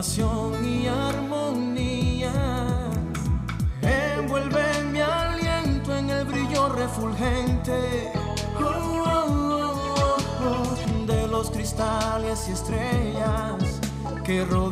[0.00, 2.30] y armonía.
[3.82, 8.12] Envuelve mi aliento en el brillo refulgente
[11.04, 13.80] de los cristales y estrellas
[14.24, 14.67] que rodean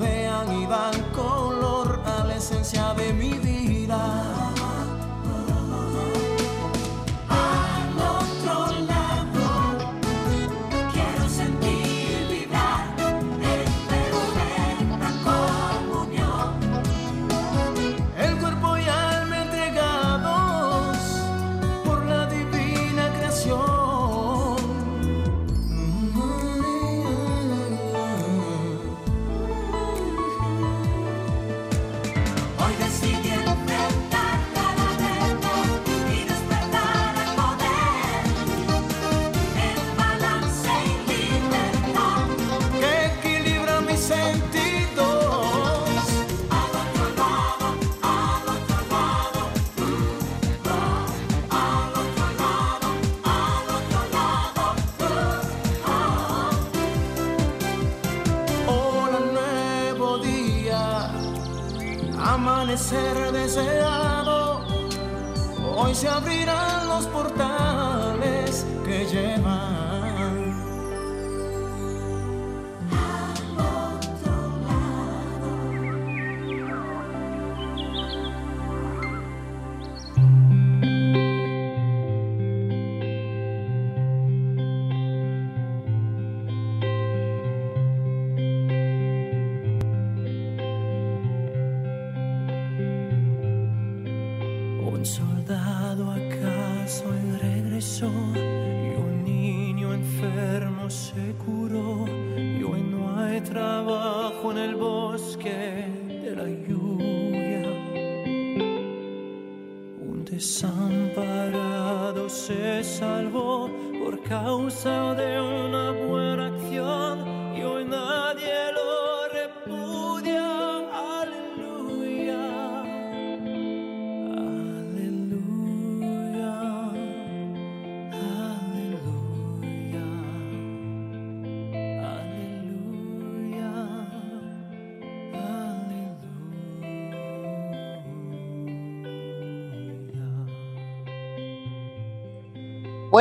[65.87, 69.96] hoy se abrirán los portales que llevan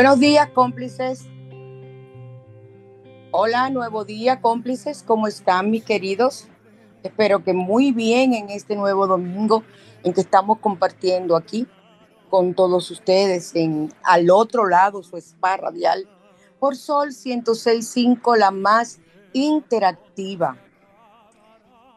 [0.05, 1.25] Buenos días, cómplices.
[3.31, 5.01] Hola, nuevo día, cómplices.
[5.01, 6.47] ¿Cómo están, mis queridos?
[7.01, 9.63] Espero que muy bien en este nuevo domingo
[10.03, 11.65] en que estamos compartiendo aquí
[12.29, 16.07] con todos ustedes en al otro lado su spa radial
[16.59, 18.99] por Sol 106.5, la más
[19.33, 20.55] interactiva.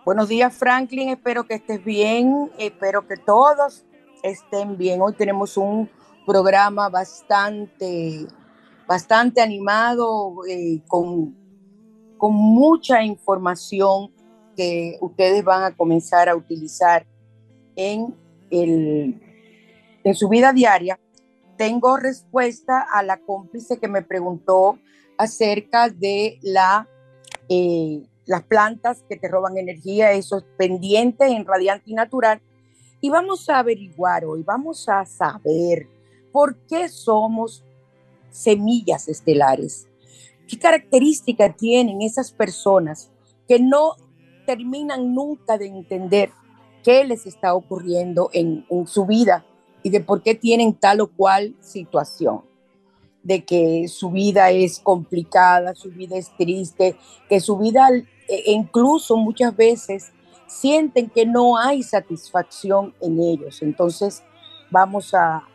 [0.06, 1.10] Buenos días, Franklin.
[1.10, 2.50] Espero que estés bien.
[2.56, 3.84] Espero que todos
[4.22, 5.02] estén bien.
[5.02, 5.90] Hoy tenemos un
[6.28, 8.26] programa bastante,
[8.86, 11.34] bastante animado, eh, con,
[12.18, 14.12] con mucha información
[14.54, 17.06] que ustedes van a comenzar a utilizar
[17.76, 18.14] en,
[18.50, 19.22] el,
[20.04, 21.00] en su vida diaria.
[21.56, 24.78] Tengo respuesta a la cómplice que me preguntó
[25.16, 26.86] acerca de la,
[27.48, 32.42] eh, las plantas que te roban energía, eso es pendiente en Radiante y Natural.
[33.00, 35.97] Y vamos a averiguar hoy, vamos a saber ¿Por
[36.68, 37.64] qué somos
[38.30, 39.88] semillas estelares?
[40.46, 43.10] ¿Qué característica tienen esas personas
[43.46, 43.96] que no
[44.46, 46.30] terminan nunca de entender
[46.82, 49.44] qué les está ocurriendo en, su vida
[49.82, 52.42] y de por qué tienen tal o cual situación?
[53.22, 56.96] De que su vida es complicada, su vida es triste,
[57.28, 57.88] que su vida
[58.28, 60.12] e incluso muchas veces
[60.46, 63.60] sienten que no hay satisfacción en ellos.
[63.60, 64.22] Entonces
[64.70, 65.46] vamos a,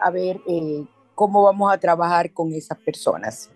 [0.00, 3.50] a ver eh, cómo vamos a trabajar con esas personas.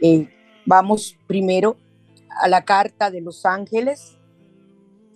[0.00, 0.28] Eh,
[0.64, 1.76] vamos primero
[2.40, 4.16] a la carta de Los Ángeles.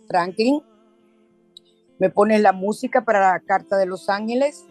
[0.08, 0.62] Franklin,
[1.98, 4.66] me pones la música para la carta de Los Ángeles.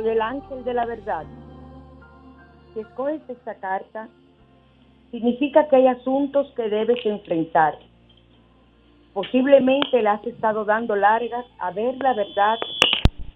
[0.00, 1.24] Soy el ángel de la verdad.
[2.72, 4.08] Si escoges esta carta,
[5.10, 7.78] significa que hay asuntos que debes enfrentar.
[9.12, 12.56] Posiblemente le has estado dando largas a ver la verdad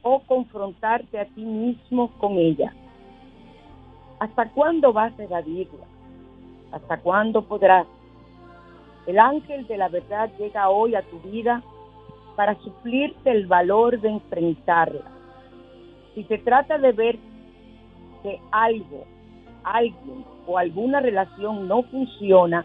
[0.03, 2.73] o confrontarte a ti mismo con ella.
[4.21, 5.85] ¿Hasta cuándo vas a evadirla?
[6.73, 7.87] ¿Hasta cuándo podrás?
[9.07, 11.63] El ángel de la verdad llega hoy a tu vida
[12.37, 15.14] para suplirte el valor de enfrentarla.
[16.15, 17.19] Si se trata de ver
[18.23, 19.05] que algo,
[19.65, 22.65] alguien o alguna relación no funciona,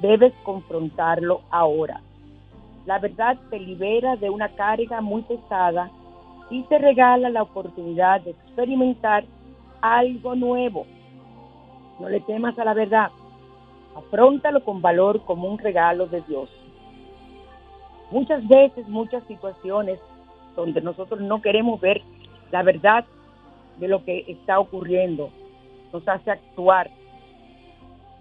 [0.00, 2.00] debes confrontarlo ahora.
[2.84, 5.90] La verdad te libera de una carga muy pesada
[6.50, 9.24] y te regala la oportunidad de experimentar
[9.80, 10.86] algo nuevo.
[11.98, 13.10] No le temas a la verdad.
[13.96, 16.50] Afróntalo con valor como un regalo de Dios.
[18.10, 19.98] Muchas veces, muchas situaciones
[20.54, 22.02] donde nosotros no queremos ver
[22.50, 23.04] la verdad
[23.78, 25.30] de lo que está ocurriendo,
[25.92, 26.90] nos hace actuar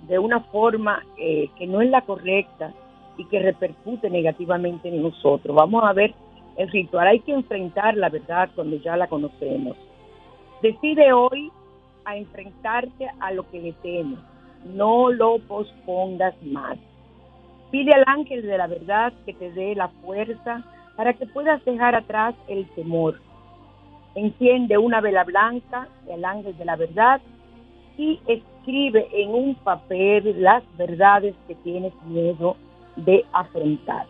[0.08, 2.74] de una forma eh, que no es la correcta
[3.17, 5.55] y que repercute negativamente en nosotros.
[5.55, 6.13] Vamos a ver
[6.58, 7.08] el ritual.
[7.08, 9.77] Hay que enfrentar la verdad cuando ya la conocemos.
[10.62, 11.51] Decide hoy
[12.05, 14.20] a enfrentarte a lo que le temes.
[14.65, 16.77] No lo pospongas más.
[17.72, 20.63] Pide al ángel de la verdad que te dé la fuerza
[20.96, 23.20] para que puedas dejar atrás el temor.
[24.16, 27.22] Enciende una vela blanca, el ángel de la verdad,
[27.98, 32.56] y escribe en un papel las verdades que tienes miedo
[32.96, 34.08] de afrontar.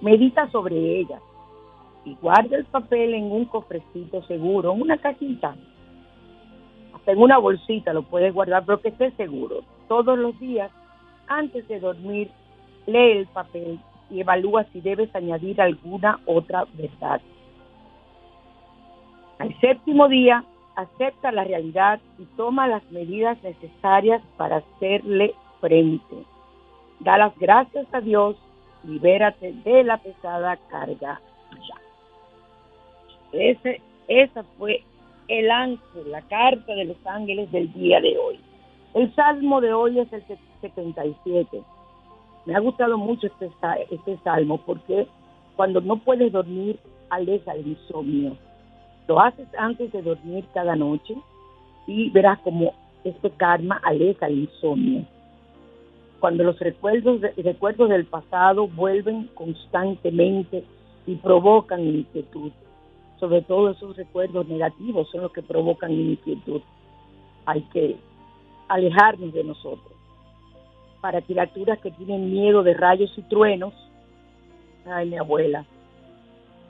[0.00, 1.22] Medita sobre ellas
[2.04, 5.54] y guarda el papel en un cofrecito seguro, en una cajita,
[7.02, 9.62] hasta en una bolsita lo puedes guardar, pero que esté seguro.
[9.88, 10.70] Todos los días,
[11.26, 12.30] antes de dormir,
[12.86, 17.20] lee el papel y evalúa si debes añadir alguna otra verdad.
[19.42, 20.44] Al séptimo día,
[20.76, 26.14] acepta la realidad y toma las medidas necesarias para hacerle frente.
[27.00, 28.36] Da las gracias a Dios,
[28.84, 31.20] libérate de la pesada carga
[33.32, 34.84] ese, esa fue
[35.26, 38.38] el ángel, la carta de los ángeles del día de hoy.
[38.94, 40.22] El salmo de hoy es el
[40.60, 41.62] 77.
[42.46, 43.50] Me ha gustado mucho este,
[43.90, 45.08] este salmo porque
[45.56, 46.78] cuando no puedes dormir,
[47.10, 48.36] aleja el insomnio.
[49.08, 51.16] Lo haces antes de dormir cada noche
[51.86, 55.04] y verás como este karma aleja el insomnio.
[56.20, 60.64] Cuando los recuerdos, recuerdos del pasado vuelven constantemente
[61.06, 62.52] y provocan inquietud
[63.22, 66.60] sobre todo esos recuerdos negativos son los que provocan inquietud.
[67.46, 67.96] Hay que
[68.66, 69.92] alejarnos de nosotros.
[71.00, 73.72] Para criaturas que tienen miedo de rayos y truenos,
[74.86, 75.64] ay, mi abuela,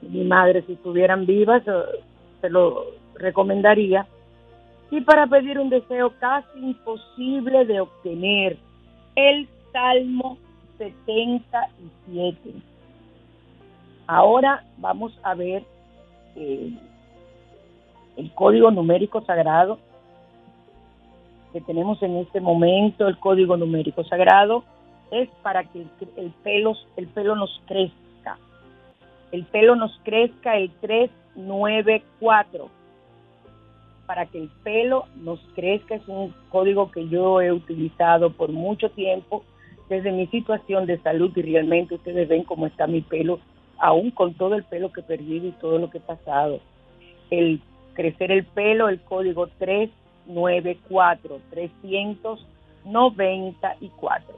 [0.02, 1.62] mi madre, si estuvieran vivas,
[2.42, 4.06] se lo recomendaría.
[4.90, 8.58] Y para pedir un deseo casi imposible de obtener,
[9.16, 10.36] el Salmo
[10.76, 12.36] 77.
[14.06, 15.64] Ahora vamos a ver
[16.36, 16.72] eh,
[18.18, 19.78] el código numérico sagrado
[21.52, 24.64] que tenemos en este momento, el código numérico sagrado,
[25.10, 25.84] es para que
[26.16, 27.96] el, pelo, el pelo nos crezca.
[29.32, 32.68] El pelo nos crezca el 394.
[34.06, 38.90] Para que el pelo nos crezca es un código que yo he utilizado por mucho
[38.90, 39.42] tiempo
[39.88, 43.40] desde mi situación de salud y realmente ustedes ven cómo está mi pelo
[43.78, 46.60] aún con todo el pelo que he perdido y todo lo que he pasado.
[47.30, 47.62] El
[47.94, 54.36] crecer el pelo, el código 394, 394.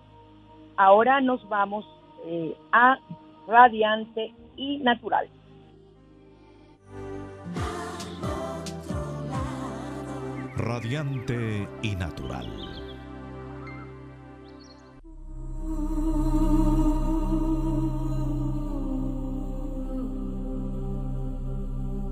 [0.76, 1.86] Ahora nos vamos
[2.26, 2.98] eh, a
[3.46, 5.28] radiante y natural.
[10.56, 12.48] Radiante y natural.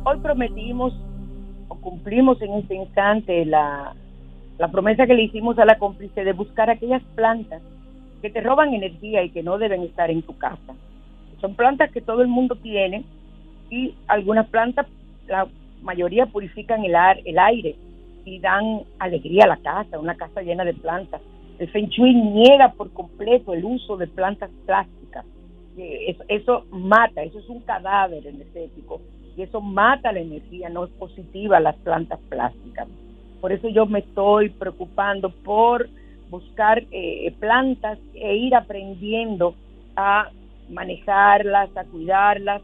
[0.05, 0.93] hoy prometimos
[1.69, 3.95] o cumplimos en este instante la,
[4.59, 7.63] la promesa que le hicimos a la cómplice de buscar aquellas plantas
[8.21, 10.75] que te roban energía y que no deben estar en tu casa.
[11.43, 13.05] Son plantas que todo el mundo tiene
[13.69, 14.87] y algunas plantas,
[15.27, 15.49] la
[15.83, 16.95] mayoría purifican el,
[17.25, 17.75] el aire
[18.25, 21.21] y dan alegría a la casa, una casa llena de plantas.
[21.59, 25.27] El Feng Shui niega por completo el uso de plantas plásticas.
[25.77, 29.01] Eh, eso, eso mata, eso es un cadáver energético
[29.37, 32.87] y eso mata la energía, no es positiva las plantas plásticas.
[33.41, 35.89] Por eso yo me estoy preocupando por
[36.31, 39.57] buscar eh, plantas e ir aprendiendo
[39.97, 40.31] a
[40.73, 42.63] manejarlas, a cuidarlas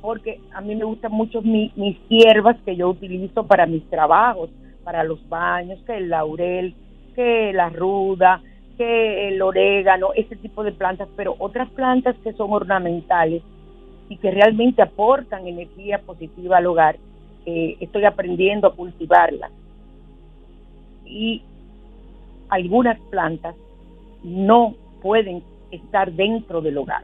[0.00, 4.50] porque a mí me gustan mucho mis hierbas que yo utilizo para mis trabajos,
[4.84, 6.74] para los baños, que el laurel,
[7.14, 8.40] que la ruda,
[8.76, 13.42] que el orégano, ese tipo de plantas, pero otras plantas que son ornamentales
[14.08, 16.96] y que realmente aportan energía positiva al hogar,
[17.44, 19.50] eh, estoy aprendiendo a cultivarlas.
[21.04, 21.42] Y
[22.48, 23.56] algunas plantas
[24.22, 27.02] no pueden estar dentro del hogar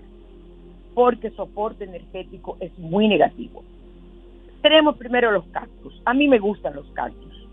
[0.95, 3.63] porque su aporte energético es muy negativo.
[4.63, 6.01] Tenemos primero los cactus.
[6.05, 7.47] A mí me gustan los cactus,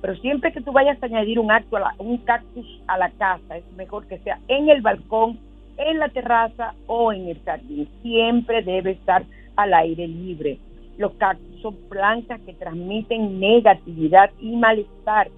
[0.00, 3.70] pero siempre que tú vayas a añadir un, acto un cactus a la casa, es
[3.76, 5.38] mejor que sea en el balcón,
[5.76, 7.88] en la terraza o en el jardín.
[8.02, 9.24] Siempre debe estar
[9.56, 10.58] al aire libre.
[10.96, 15.28] Los cactus son plantas que transmiten negatividad y malestar.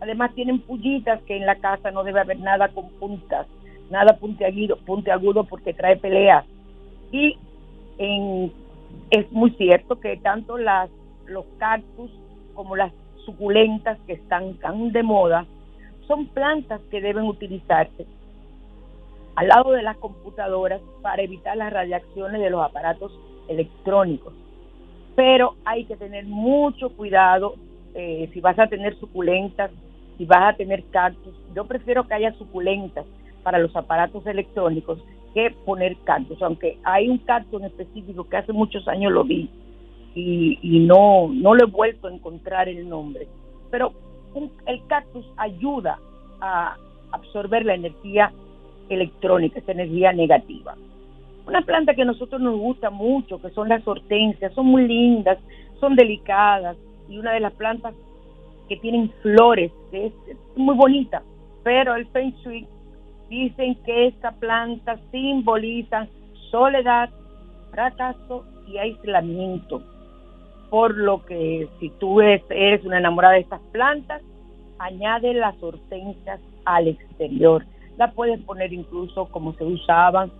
[0.00, 3.46] Además tienen pullitas que en la casa no debe haber nada con puntas,
[3.90, 6.46] nada puntiagudo, puntiagudo porque trae peleas
[7.12, 7.38] y
[9.10, 12.10] es muy cierto que tanto los cactus
[12.54, 12.92] como las
[13.24, 15.46] suculentas que están tan de moda
[16.06, 18.06] son plantas que deben utilizarse
[19.36, 23.12] al lado de las computadoras para evitar las radiaciones de los aparatos
[23.48, 24.34] electrónicos.
[25.14, 27.54] Pero hay que tener mucho cuidado
[27.94, 29.70] eh, si vas a tener suculentas,
[30.18, 31.34] si vas a tener cactus.
[31.54, 33.06] Yo prefiero que haya suculentas
[33.42, 34.98] para los aparatos electrónicos
[35.34, 39.48] que poner cactus, aunque hay un cactus en específico que hace muchos años lo vi
[40.14, 43.28] y, no, no lo he vuelto a encontrar el nombre,
[43.70, 43.92] pero
[44.66, 45.98] el cactus ayuda
[46.40, 46.76] a
[47.12, 48.32] absorber la energía
[48.88, 50.74] electrónica, esa energía negativa.
[51.46, 55.38] Una planta que a nosotros nos gusta mucho, que son las hortensias, son muy lindas,
[55.80, 56.76] son delicadas
[57.08, 57.94] y una de las plantas
[58.68, 60.12] que tienen flores, que es
[60.56, 61.22] muy bonita,
[61.64, 62.66] pero el Feng Shui
[63.30, 66.08] Dicen que esta planta simboliza
[66.50, 67.10] soledad,
[67.70, 69.82] fracaso y aislamiento.
[70.68, 74.20] Por lo que si tú eres una enamorada de estas plantas,
[74.80, 77.64] añade las hortensias al exterior.
[77.98, 80.32] La puedes poner incluso como se usaban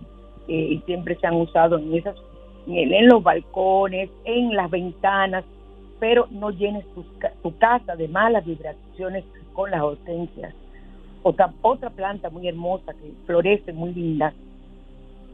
[0.49, 2.15] eh, y siempre se han usado en esas
[2.67, 5.43] en los balcones, en las ventanas,
[5.99, 7.03] pero no llenes tu,
[7.41, 10.53] tu casa de malas vibraciones con las hortensias.
[11.23, 14.33] Otra, otra planta muy hermosa que florece muy linda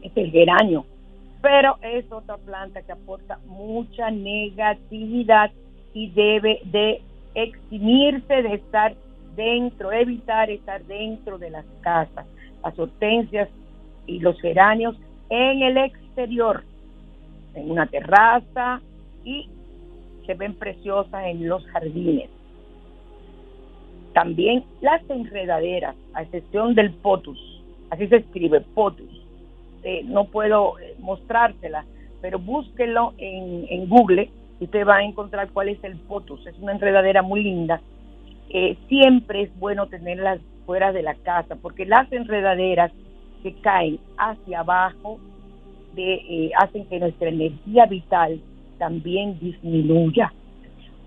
[0.02, 0.84] es el geranio,
[1.40, 5.50] pero es otra planta que aporta mucha negatividad
[5.94, 7.00] y debe de
[7.34, 8.94] eximirse de estar
[9.34, 12.26] dentro, evitar estar dentro de las casas.
[12.62, 13.48] Las hortensias
[14.06, 14.96] y los geranios
[15.30, 16.64] en el exterior,
[17.54, 18.80] en una terraza
[19.24, 19.48] y
[20.26, 22.30] se ven preciosas en los jardines.
[24.18, 27.38] También las enredaderas, a excepción del potus,
[27.88, 29.08] así se escribe, potus.
[29.84, 31.84] Eh, no puedo eh, mostrársela,
[32.20, 34.28] pero búsquelo en, Google
[34.58, 36.44] y usted va a encontrar cuál es el potus.
[36.48, 37.80] Es una enredadera muy linda.
[38.50, 42.90] Eh, siempre es bueno tenerlas fuera de la casa, porque las enredaderas
[43.44, 45.20] que caen hacia abajo
[45.94, 48.40] de, hacen que nuestra energía vital
[48.78, 50.32] también disminuya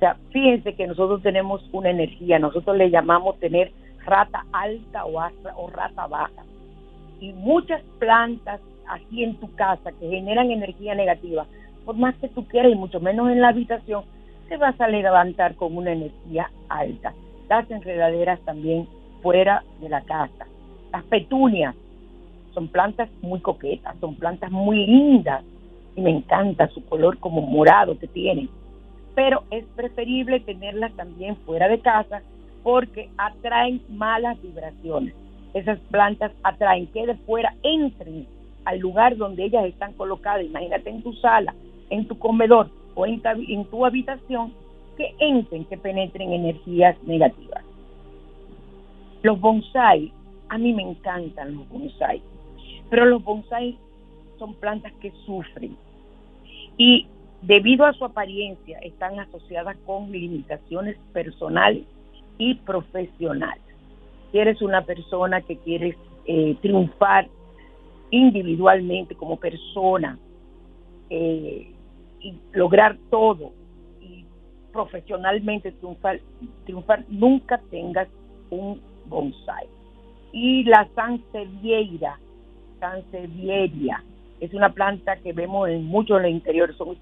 [0.01, 3.71] sea, fíjense que nosotros tenemos una energía, nosotros le llamamos tener
[4.03, 6.43] rata alta o, rata baja.
[7.19, 8.59] Y muchas plantas
[8.89, 11.45] aquí en tu casa que generan energía negativa,
[11.85, 14.03] por más que tú quieras y mucho menos en la habitación,
[14.49, 17.13] te vas a levantar con una energía alta.
[17.47, 18.87] Las enredaderas también
[19.21, 20.47] fuera de la casa.
[20.91, 21.75] Las petunias
[22.55, 25.43] son plantas muy coquetas, son plantas muy lindas
[25.95, 28.49] y me encanta su color como morado que tienen
[29.15, 32.21] pero es preferible tenerlas también fuera de casa
[32.63, 35.13] porque atraen malas vibraciones.
[35.53, 38.27] Esas plantas atraen que de fuera entren
[38.65, 40.45] al lugar donde ellas están colocadas.
[40.45, 41.53] Imagínate en tu sala,
[41.89, 43.21] en tu comedor o en,
[43.65, 44.53] tu habitación,
[44.97, 47.63] que entren, que penetren energías negativas.
[49.23, 50.11] Los bonsai,
[50.49, 52.21] a mí me encantan los bonsai,
[52.89, 53.77] pero los bonsai
[54.37, 55.75] son plantas que sufren.
[56.77, 57.07] Y
[57.41, 61.83] debido a su apariencia, están asociadas con limitaciones personales
[62.37, 63.63] y profesionales.
[64.31, 67.27] Si eres una persona que quieres eh, triunfar
[68.11, 70.17] individualmente como persona
[71.09, 71.71] eh,
[72.19, 73.51] y lograr todo
[74.01, 74.25] y
[74.71, 76.19] profesionalmente triunfar,
[76.65, 78.07] triunfar, nunca tengas
[78.49, 79.67] un bonsai.
[80.31, 82.17] Y la sansevieria,
[82.79, 84.03] sansevieria,
[84.41, 86.97] es una planta que vemos en muchos en el interior, son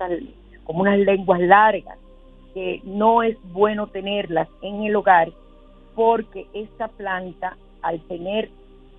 [0.65, 1.97] como unas lenguas largas,
[2.53, 5.29] que no es bueno tenerlas en el hogar
[5.95, 8.49] porque esta planta al tener,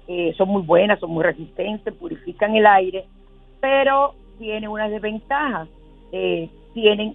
[0.09, 3.05] eh, son muy buenas, son muy resistentes, purifican el aire,
[3.61, 5.69] pero tiene una desventaja,
[6.13, 7.15] eh, tienen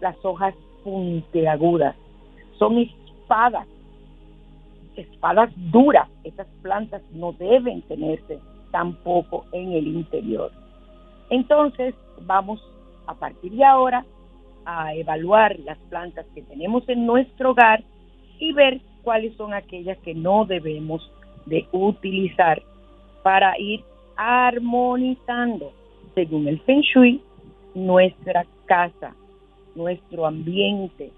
[0.00, 1.94] las hojas puntiagudas.
[2.58, 3.68] Son espadas,
[4.96, 6.08] espadas duras.
[6.24, 8.40] Estas plantas no deben tenerse
[8.72, 10.50] tampoco en el interior.
[11.30, 11.94] Entonces,
[12.26, 12.60] vamos
[13.06, 14.04] a partir de ahora
[14.64, 17.84] a evaluar las plantas que tenemos en nuestro hogar
[18.38, 21.08] y ver cuáles son aquellas que no debemos
[21.46, 22.62] de utilizar
[23.22, 23.84] para ir
[24.16, 25.72] armonizando
[26.14, 27.20] según el Feng Shui
[27.74, 29.14] nuestra casa,
[29.74, 31.10] nuestro ambiente,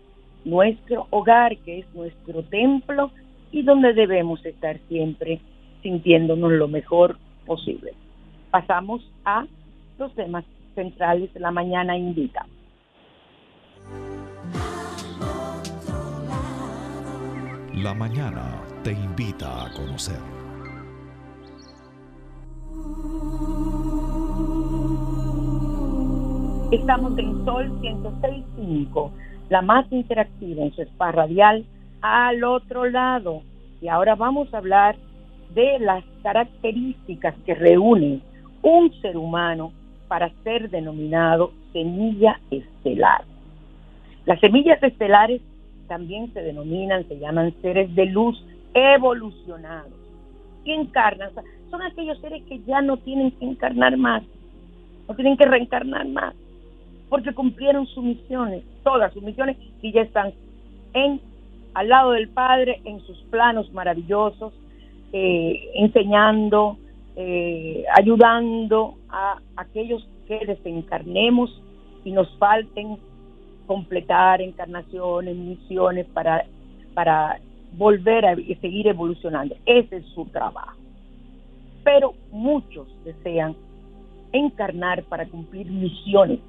[0.45, 3.11] nuestro hogar que es nuestro templo
[3.51, 5.40] y donde debemos estar siempre
[5.83, 7.92] sintiéndonos lo mejor posible.
[8.50, 9.46] Pasamos a
[9.98, 12.46] los temas centrales de la mañana invita.
[17.74, 20.20] La mañana te invita a conocer.
[26.70, 29.11] Estamos en Sol 106.5,
[29.48, 31.64] la más interactiva en su spa radial,
[32.00, 33.42] al otro lado.
[33.80, 34.96] Y ahora vamos a hablar
[35.55, 38.23] de las características que reúnen
[38.62, 39.73] un ser humano
[40.09, 43.25] para ser denominado semilla estelar.
[44.27, 45.43] Las semillas estelares
[45.87, 49.93] también se denominan, se llaman seres de luz evolucionados,
[50.64, 51.31] que encarnan,
[51.71, 54.23] son aquellos seres que ya no tienen que encarnar más,
[55.09, 56.35] no tienen que reencarnar más,
[57.09, 60.33] porque cumplieron sus misiones, todas sus misiones, y ya están
[60.95, 61.21] en
[61.75, 64.55] al lado del Padre en sus planos maravillosos,
[65.16, 66.77] eh, enseñando,
[67.14, 71.62] eh, ayudando a aquellos que desencarnemos
[72.05, 72.98] y nos falten
[73.68, 76.44] completar encarnaciones, misiones para,
[76.94, 77.38] para
[77.79, 79.55] volver a seguir evolucionando.
[79.64, 80.77] Ese es su trabajo.
[81.85, 83.55] Pero muchos desean
[84.33, 86.40] encarnar para cumplir misiones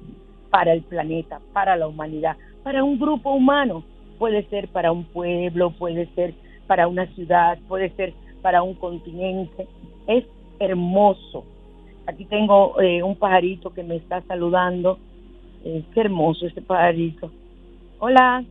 [0.50, 3.84] para el planeta, para la humanidad, para un grupo humano.
[4.18, 6.34] Puede ser para un pueblo, puede ser
[6.66, 8.12] para una ciudad, puede ser
[8.46, 9.66] para un continente.
[10.06, 10.24] Es
[10.60, 11.44] hermoso.
[12.06, 15.00] Aquí tengo eh, un pajarito que me está saludando
[15.64, 17.32] eh, qué hermoso este pajarito.
[17.98, 18.44] Hola.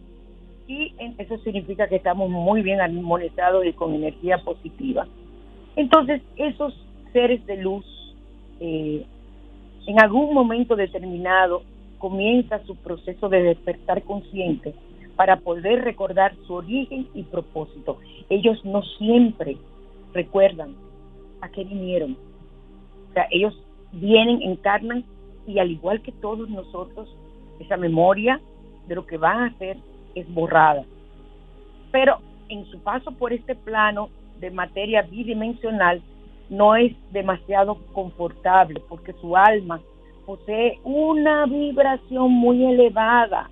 [0.67, 5.07] Y eso significa que estamos muy bien armonizados y con energía positiva.
[5.77, 6.73] Entonces, esos
[7.13, 7.85] seres de luz,
[8.59, 9.05] eh,
[9.87, 11.63] en algún momento determinado,
[11.99, 14.73] comienza su proceso de despertar consciente
[15.15, 17.99] para poder recordar su origen y propósito.
[18.29, 19.55] Ellos no siempre
[20.15, 20.75] recuerdan
[21.41, 22.17] a qué vinieron.
[23.09, 23.53] O sea, ellos
[23.91, 25.05] vienen, encarnan
[25.45, 27.15] y al igual que todos nosotros,
[27.59, 28.41] esa memoria
[28.87, 29.77] de lo que van a hacer
[30.15, 30.83] es borrada.
[31.91, 32.17] Pero
[32.49, 36.01] en su paso por este plano de materia bidimensional
[36.49, 39.81] no es demasiado confortable porque su alma
[40.25, 43.49] posee una vibración muy elevada.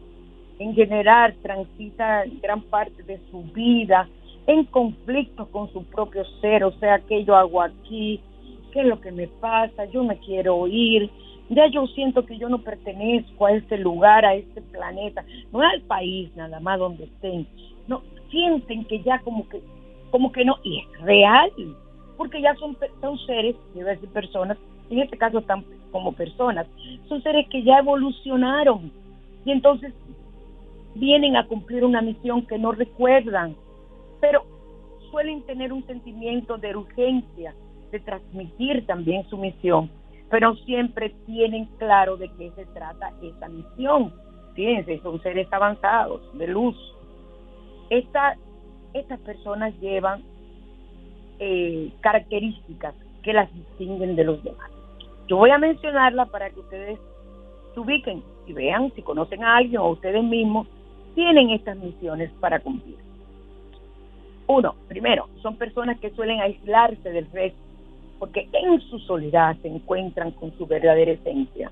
[0.59, 4.07] En general transita gran parte de su vida
[4.47, 8.19] en conflicto con su propio ser, o sea, que yo hago aquí,
[8.71, 11.09] qué es lo que me pasa, yo me quiero ir,
[11.49, 15.81] ya yo siento que yo no pertenezco a este lugar, a este planeta, no al
[15.81, 17.47] país nada más donde estén,
[17.87, 19.61] no, sienten que ya como que,
[20.11, 21.51] como que no, y es real,
[22.17, 24.57] porque ya son, son seres, a decir personas,
[24.89, 26.67] en este caso están como personas,
[27.07, 28.91] son seres que ya evolucionaron
[29.45, 29.93] y entonces
[30.95, 33.55] vienen a cumplir una misión que no recuerdan,
[34.23, 34.45] pero
[35.11, 37.53] suelen tener un sentimiento de urgencia
[37.91, 39.89] de transmitir también su misión
[40.33, 44.11] pero siempre tienen claro de qué se trata esa misión.
[44.55, 46.75] Fíjense, son seres avanzados, de luz.
[47.91, 48.35] Esta,
[48.95, 50.23] estas personas llevan
[51.37, 54.71] eh, características que las distinguen de los demás.
[55.27, 56.99] Yo voy a mencionarla para que ustedes
[57.75, 60.67] se ubiquen y vean si conocen a alguien o ustedes mismos
[61.13, 62.97] tienen estas misiones para cumplir.
[64.47, 67.63] Uno, primero, son personas que suelen aislarse del resto
[68.23, 71.69] porque en su soledad se encuentran con su verdadera esencia.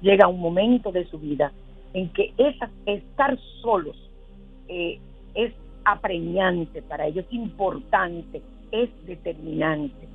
[0.00, 1.52] Llega un momento de su vida
[1.94, 3.96] en que esa, estar solos
[4.66, 4.98] eh,
[5.34, 5.52] es
[5.84, 8.42] apremiante para ellos, es importante,
[8.72, 10.08] es determinante.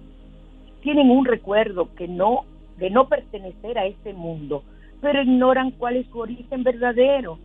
[0.82, 2.43] Tienen un recuerdo que no,
[2.77, 4.63] de no pertenecer a ese mundo,
[4.99, 7.39] pero ignoran cuál es su origen verdadero.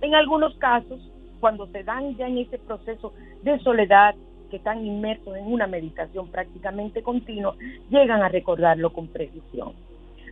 [0.00, 0.98] En algunos casos,
[1.44, 4.14] cuando se dan ya en ese proceso de soledad,
[4.50, 7.54] que están inmersos en una meditación prácticamente continua,
[7.90, 9.74] llegan a recordarlo con precisión.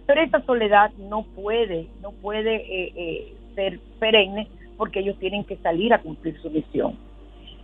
[0.07, 4.49] Pero esa soledad no puede, no puede eh, eh, ser perenne
[4.79, 6.97] porque ellos tienen que salir a cumplir su misión.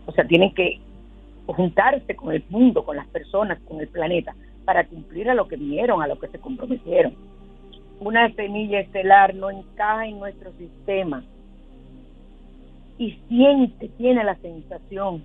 [0.04, 0.78] O sea, tienen que
[1.46, 4.34] juntarse con el mundo, con las personas, con el planeta,
[4.66, 7.14] para cumplir a lo que vinieron, a lo que se comprometieron.
[8.00, 11.24] una semilla estelar no encaja en nuestro sistema
[12.98, 15.24] y siente, tiene la sensación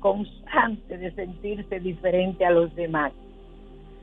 [0.00, 3.12] constante de sentirse diferente a los demás.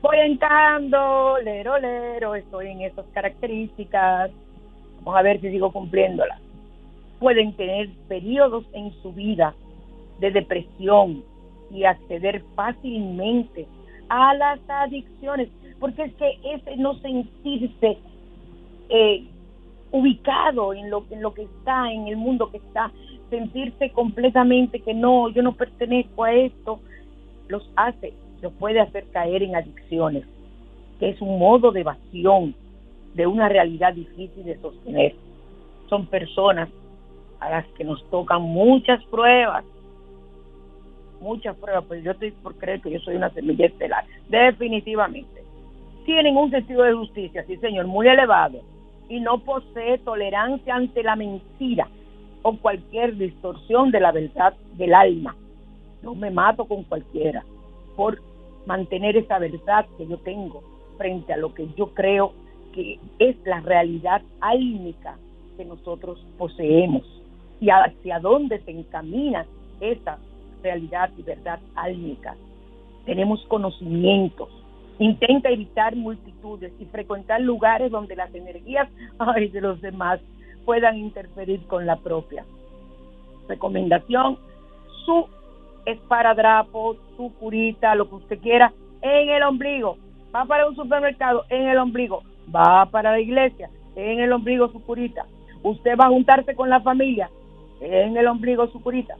[0.00, 4.30] Voy encajando, lero, lero, estoy en esas características,
[4.98, 6.40] vamos a ver si sigo cumpliéndolas.
[7.20, 9.54] Pueden tener periodos en su vida
[10.18, 11.22] de depresión
[11.70, 13.66] y acceder fácilmente
[14.08, 17.98] a las adicciones, porque es que ese no sentirse
[18.88, 19.24] eh,
[19.92, 22.90] ubicado en lo, en lo que está, en el mundo que está,
[23.30, 26.80] sentirse completamente que no, yo no pertenezco a esto,
[27.48, 30.24] los hace, los puede hacer caer en adicciones,
[30.98, 32.54] que es un modo de evasión
[33.14, 35.14] de una realidad difícil de sostener.
[35.88, 36.68] Son personas
[37.40, 39.64] a las que nos tocan muchas pruebas,
[41.20, 45.42] muchas pruebas, pues yo estoy por creer que yo soy una semilla estelar, definitivamente.
[46.04, 48.60] Tienen un sentido de justicia, sí señor, muy elevado,
[49.12, 51.86] y no posee tolerancia ante la mentira
[52.40, 55.36] o cualquier distorsión de la verdad del alma.
[56.02, 57.44] No me mato con cualquiera
[57.94, 58.22] por
[58.64, 60.62] mantener esa verdad que yo tengo
[60.96, 62.32] frente a lo que yo creo
[62.72, 65.18] que es la realidad álmica
[65.58, 67.02] que nosotros poseemos
[67.60, 69.44] y hacia dónde se encamina
[69.80, 70.16] esa
[70.62, 72.34] realidad y verdad álmica.
[73.04, 74.48] Tenemos conocimientos.
[74.98, 78.88] Intenta evitar multitudes y frecuentar lugares donde las energías
[79.52, 80.20] de los demás
[80.64, 82.44] puedan interferir con la propia.
[83.48, 84.38] Recomendación,
[85.04, 85.26] su
[85.86, 89.96] esparadrapo, su curita, lo que usted quiera, en el ombligo.
[90.34, 92.22] Va para un supermercado, en el ombligo.
[92.54, 95.26] Va para la iglesia, en el ombligo su curita.
[95.62, 97.30] Usted va a juntarse con la familia,
[97.80, 99.16] en el ombligo su curita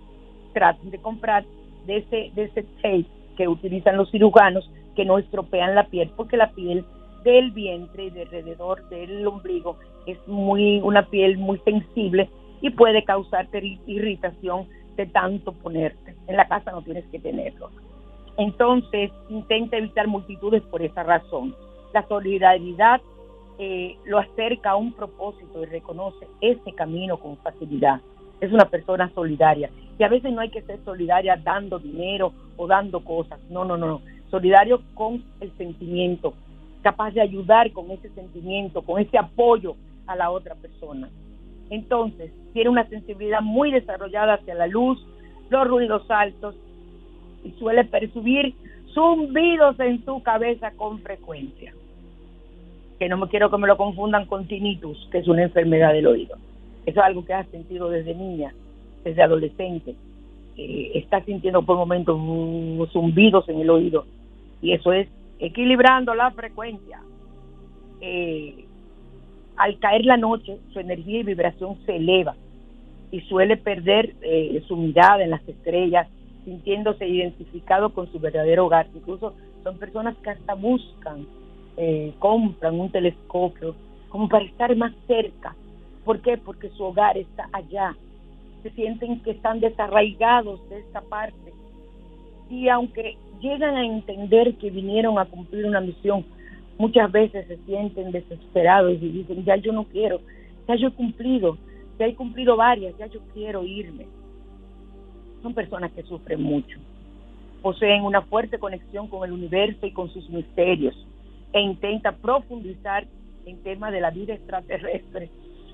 [0.53, 1.45] traten de comprar
[1.87, 3.07] ese, de ese tape
[3.37, 6.85] que utilizan los cirujanos que no estropean la piel, porque la piel
[7.25, 9.77] del vientre y de alrededor del ombligo
[10.07, 12.29] es muy una piel muy sensible
[12.61, 16.15] y puede causarte irritación de tanto ponerte.
[16.27, 17.71] En la casa no tienes que tenerlo.
[18.37, 21.55] Entonces, intenta evitar multitudes por esa razón.
[21.93, 23.01] La solidaridad
[23.59, 28.01] eh, lo acerca a un propósito y reconoce ese camino con facilidad
[28.43, 29.71] es una persona solidaria.
[29.99, 33.39] Y a veces no hay que ser solidaria dando dinero o dando cosas.
[33.49, 34.03] No, no, no.
[34.33, 36.33] Solidario con el sentimiento,
[36.83, 41.11] capaz de ayudar con ese sentimiento, con ese apoyo a la otra persona.
[41.69, 44.99] Entonces, tiene una sensibilidad muy desarrollada hacia la luz,
[45.51, 46.55] los ruidos altos
[47.45, 48.55] y suele percibir
[48.95, 51.75] zumbidos en su cabeza con frecuencia.
[52.99, 56.07] Que no me quiero que me lo confundan con tinnitus, que es una enfermedad del
[56.07, 56.37] oído.
[56.87, 58.55] Eso es algo que has sentido desde niña,
[59.05, 59.95] desde adolescente.
[60.57, 62.19] Eh, estás sintiendo por momentos
[62.93, 64.07] zumbidos en el oído.
[64.63, 67.03] Y eso es equilibrando la frecuencia.
[68.01, 68.65] Eh,
[69.57, 72.35] al caer la noche, su energía y vibración se eleva
[73.11, 76.09] y suele perder eh, su mirada en las estrellas,
[76.45, 78.87] sintiéndose identificado con su verdadero hogar.
[78.95, 81.27] Incluso son personas que hasta buscan,
[82.19, 83.75] compran un telescopio
[84.09, 85.55] como para estar más cerca
[86.05, 86.37] ¿Por qué?
[86.37, 87.97] Porque su hogar está allá.
[88.63, 91.53] Se sienten que están desarraigados de esta parte.
[92.51, 96.25] Y aunque llegan a entender que vinieron a cumplir una misión,
[96.79, 100.21] muchas veces se sienten desesperados y dicen, ya yo no quiero,
[100.67, 101.59] ya yo he cumplido,
[101.99, 104.07] ya he cumplido varias, ya yo quiero irme.
[105.43, 106.79] Son personas que sufren mucho.
[107.61, 110.95] Poseen una fuerte conexión con el universo y con sus misterios
[111.53, 113.07] e intenta profundizar
[113.45, 115.31] en temas de la vida extraterrestre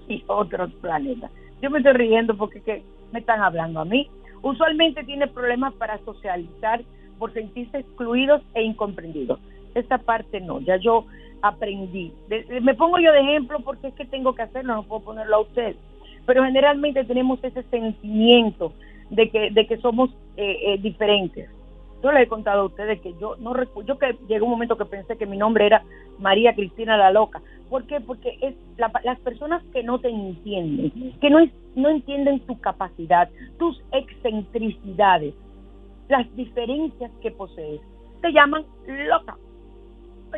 [0.09, 1.31] y otros planetas.
[1.61, 4.09] Yo me estoy riendo porque que me están hablando a mí.
[4.42, 6.83] Usualmente tiene problemas para socializar
[7.18, 9.40] por sentirse excluidos e incomprendidos.
[9.74, 11.04] Esta parte no, ya yo
[11.42, 12.12] aprendí.
[12.62, 15.40] me pongo yo de ejemplo porque es que tengo que hacerlo, no puedo ponerlo a
[15.40, 15.76] usted.
[16.26, 18.72] Pero generalmente tenemos ese sentimiento
[19.11, 21.48] de que, de que somos eh, eh, diferentes.
[22.02, 23.54] Yo le he contado a ustedes que yo no
[23.85, 25.83] yo que llegó un momento que pensé que mi nombre era
[26.18, 27.42] María Cristina la Loca.
[27.68, 28.00] ¿Por qué?
[28.00, 31.38] Porque es las personas que no te entienden, que no,
[31.74, 33.28] no entienden tu capacidad,
[33.59, 35.35] tus excentricidades,
[36.09, 37.81] las diferencias que posees,
[38.21, 39.37] te llaman loca.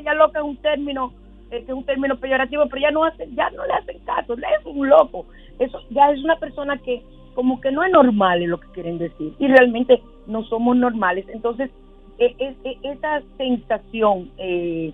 [0.04, 1.12] Ya loca es un término
[1.50, 4.88] es un término peyorativo, pero ya no hacen, ya no le hacen caso, es un
[4.88, 5.26] loco.
[5.58, 7.02] Eso ya es una persona que
[7.34, 11.26] como que no es normal en lo que quieren decir y realmente no somos normales.
[11.28, 11.70] Entonces,
[12.18, 14.92] e, e, e, esa sensación, eh,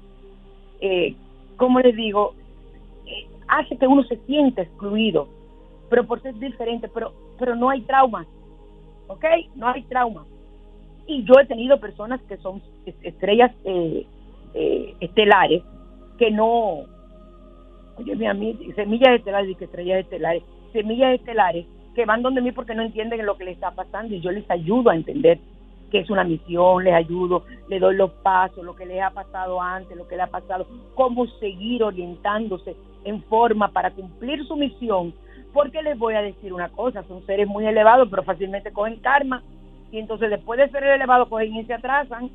[0.80, 1.14] eh,
[1.56, 2.34] como les digo,
[3.06, 5.28] eh, hace que uno se sienta excluido,
[5.90, 8.26] pero por ser diferente, pero, pero no hay trauma,
[9.08, 9.24] ¿ok?
[9.54, 10.24] No hay trauma.
[11.06, 12.62] Y yo he tenido personas que son
[13.02, 14.06] estrellas eh,
[15.00, 15.62] estelares
[16.18, 16.84] que no
[17.96, 20.42] oye, a mí, semillas estelares y que estrellas estelares,
[20.72, 24.20] semillas estelares que van donde mí porque no entienden lo que les está pasando y
[24.20, 25.38] yo les ayudo a entender
[25.90, 29.60] que es una misión, les ayudo, les doy los pasos, lo que les ha pasado
[29.60, 35.14] antes, lo que les ha pasado, cómo seguir orientándose en forma para cumplir su misión,
[35.52, 39.42] porque les voy a decir una cosa, son seres muy elevados, pero fácilmente cogen karma,
[39.92, 42.30] y entonces después de ser elevados cogen y se atrasan,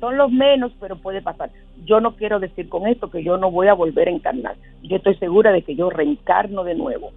[0.00, 1.50] son los menos, pero puede pasar.
[1.84, 4.56] Yo no quiero decir con esto que yo no voy a volver a encarnar.
[4.82, 7.12] Yo estoy segura de que yo reencarno de nuevo.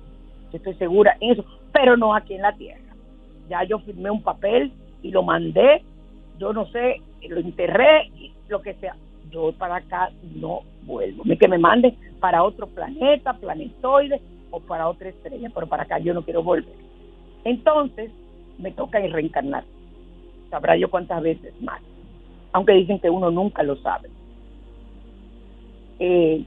[0.51, 2.81] Yo estoy segura en eso, pero no aquí en la tierra.
[3.49, 5.83] Ya yo firmé un papel y lo mandé,
[6.37, 8.11] yo no sé, lo enterré,
[8.49, 8.95] lo que sea.
[9.31, 11.23] Yo para acá no vuelvo.
[11.39, 16.13] Que me manden para otro planeta, planetoide o para otra estrella, pero para acá yo
[16.13, 16.75] no quiero volver.
[17.43, 18.11] Entonces,
[18.57, 19.63] me toca ir reencarnar.
[20.49, 21.81] Sabrá yo cuántas veces más
[22.55, 24.09] aunque dicen que uno nunca lo sabe.
[25.99, 26.45] Eh,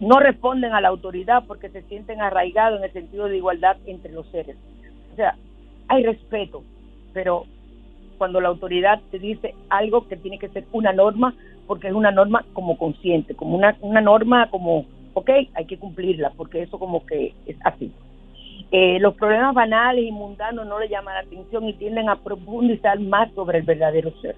[0.00, 4.12] no responden a la autoridad porque se sienten arraigados en el sentido de igualdad entre
[4.12, 4.56] los seres.
[5.12, 5.36] O sea,
[5.88, 6.64] hay respeto,
[7.12, 7.44] pero
[8.16, 11.34] cuando la autoridad te dice algo que tiene que ser una norma,
[11.66, 16.32] porque es una norma como consciente, como una, una norma como, ok, hay que cumplirla,
[16.34, 17.92] porque eso como que es así.
[18.70, 22.98] Eh, los problemas banales y mundanos no le llaman la atención y tienden a profundizar
[22.98, 24.34] más sobre el verdadero ser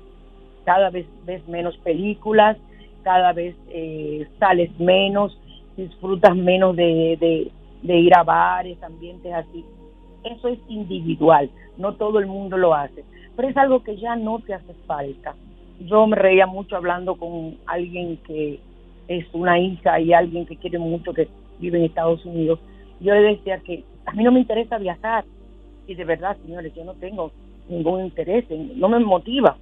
[0.66, 2.58] cada vez ves menos películas,
[3.04, 5.40] cada vez eh, sales menos,
[5.76, 7.50] disfrutas menos de,
[7.82, 9.64] ir a bares, ambientes así.
[10.24, 13.04] Eso es individual, no todo el mundo lo hace,
[13.36, 15.36] pero es algo que ya no te hace falta.
[15.78, 18.58] Yo me reía mucho hablando con alguien que
[19.06, 21.28] es una hija y alguien que quiere mucho, que
[21.60, 22.58] vive en Estados Unidos.
[23.00, 25.24] Yo decía que a mí no me interesa viajar.
[25.86, 27.30] Y de verdad, señores, yo no tengo
[27.68, 29.56] ningún interés, no me motiva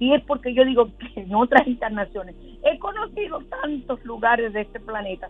[0.00, 4.80] y es porque yo digo que en otras encarnaciones he conocido tantos lugares de este
[4.80, 5.28] planeta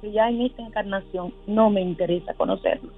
[0.00, 2.92] que ya en esta encarnación no me interesa conocerlos.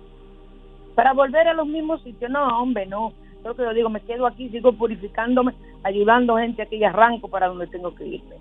[0.95, 3.13] Para volver a los mismos sitios, no, hombre, no.
[3.45, 5.55] Yo que yo digo, me quedo aquí, sigo purificándome,
[5.85, 8.35] ayudando gente a que ya arranco para donde tengo que irme.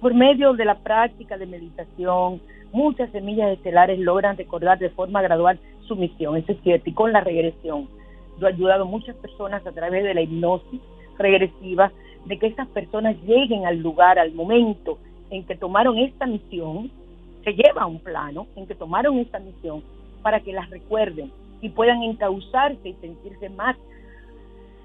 [0.00, 2.40] Por medio de la práctica de meditación,
[2.72, 7.12] muchas semillas estelares logran recordar de forma gradual su misión, eso es cierto, y con
[7.12, 7.88] la regresión.
[8.40, 10.80] Yo he ayudado a muchas personas a través de la hipnosis,
[11.18, 11.92] regresiva
[12.24, 14.98] de que esas personas lleguen al lugar, al momento
[15.30, 16.90] en que tomaron esta misión,
[17.44, 19.82] se lleva a un plano en que tomaron esta misión
[20.22, 23.76] para que las recuerden y puedan encauzarse y sentirse más,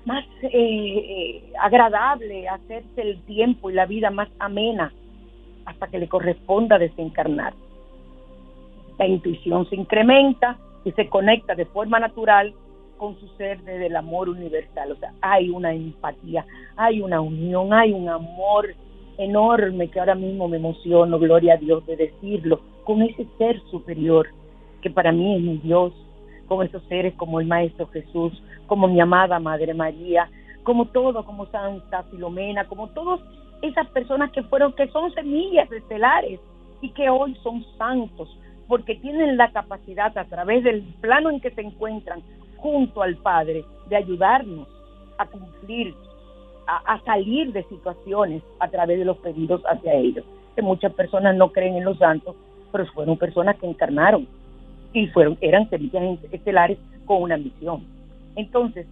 [0.06, 4.92] más eh, eh, agradable, hacerse el tiempo y la vida más amena
[5.66, 7.54] hasta que le corresponda desencarnar.
[8.98, 12.54] La intuición se incrementa y se conecta de forma natural
[12.98, 14.92] con su ser desde el amor universal.
[14.92, 18.74] O sea, hay una empatía, hay una unión, hay un amor
[19.18, 24.28] enorme que ahora mismo me emociono, gloria a Dios, de decirlo, con ese ser superior
[24.82, 25.94] que para mí es mi Dios,
[26.48, 30.30] con esos seres como el Maestro Jesús, como mi amada Madre María,
[30.64, 33.20] como todo, como Santa Filomena, como todas
[33.62, 36.40] esas personas que fueron, que son semillas estelares
[36.82, 38.30] y que hoy son santos,
[38.68, 42.22] porque tienen la capacidad a través del plano en que se encuentran
[42.58, 44.68] junto al Padre de ayudarnos
[45.18, 45.94] a cumplir,
[46.68, 50.26] a, salir de situaciones a través de los pedidos hacia ellos.
[50.56, 52.36] Que muchas personas no creen en los santos,
[52.72, 54.28] pero fueron personas que encarnaron
[54.94, 57.84] y fueron eran semillas estelares con una misión.
[58.36, 58.86] Entonces,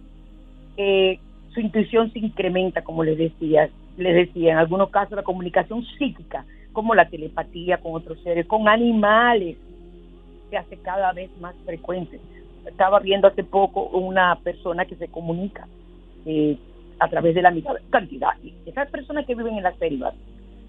[0.76, 1.18] eh,
[1.52, 6.44] su intuición se incrementa, como les decía, les decía, en algunos casos la comunicación psíquica,
[6.72, 9.56] como la telepatía con otros seres, con animales,
[10.50, 12.20] se hace cada vez más frecuente
[12.66, 15.66] estaba viendo hace poco una persona que se comunica
[16.24, 16.58] eh,
[16.98, 18.30] a través de la mitad cantidad.
[18.64, 20.14] Esas personas que viven en las selvas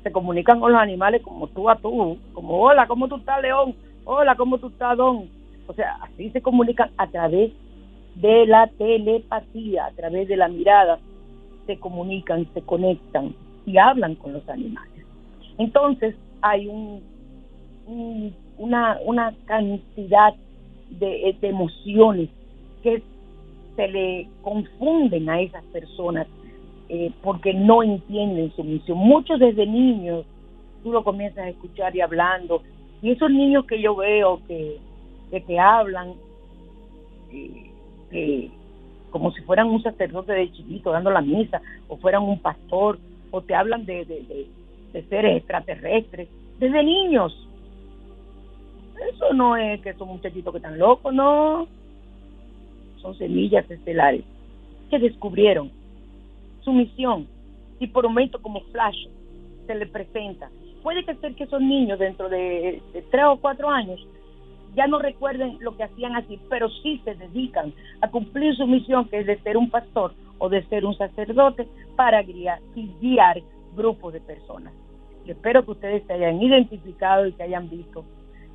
[0.04, 3.76] se comunican con los animales como tú a tú, como hola, ¿cómo tú estás, león?
[4.06, 5.30] Hola, ¿cómo tú estás, don?
[5.68, 7.52] O sea, así se comunican a través
[8.16, 11.00] de la telepatía, a través de la mirada,
[11.66, 13.36] se comunican, se conectan
[13.66, 15.06] y hablan con los animales.
[15.58, 17.02] Entonces, hay un,
[18.58, 20.34] una, una cantidad
[20.90, 22.30] de, emociones
[22.84, 23.02] que
[23.76, 26.28] se le confunden a esas personas
[26.90, 28.98] eh, porque no entienden su misión.
[28.98, 30.26] Muchos desde niños,
[30.84, 32.64] tú lo comienzas a escuchar y hablando,
[33.02, 34.78] y esos niños que yo veo que,
[35.30, 36.14] que te hablan,
[38.12, 38.50] eh,
[39.12, 42.98] como si fueran un sacerdote de chiquito dando la misa, o fueran un pastor,
[43.32, 44.48] o te hablan de, de,
[44.94, 47.47] de seres extraterrestres, desde niños
[49.14, 51.68] eso no es que son muchachitos que están locos, no.
[53.02, 54.24] Son semillas estelares
[54.90, 55.72] que descubrieron
[56.62, 57.28] su misión
[57.80, 59.08] y por un momento como flash
[59.66, 60.50] se le presenta
[60.88, 62.82] puede que ser que esos niños dentro de,
[63.12, 64.00] tres o cuatro años
[64.74, 69.10] ya no recuerden lo que hacían así, pero sí se dedican a cumplir su misión,
[69.10, 71.68] que es de ser un pastor o de ser un sacerdote
[71.98, 72.62] para guiar,
[73.02, 73.42] guiar
[73.76, 74.72] grupos de personas.
[75.26, 78.06] espero que ustedes se hayan identificado y que hayan visto.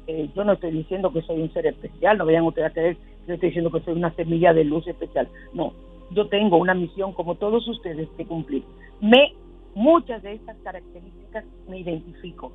[0.06, 2.96] Eh, yo no estoy diciendo que soy un ser especial, no vayan ustedes a creer
[2.96, 5.28] que yo estoy diciendo que soy una semilla de luz especial.
[5.54, 5.72] No,
[6.10, 8.64] yo tengo una misión como todos ustedes que cumplir.
[9.00, 9.34] Me
[9.74, 12.52] muchas de estas características me identifico,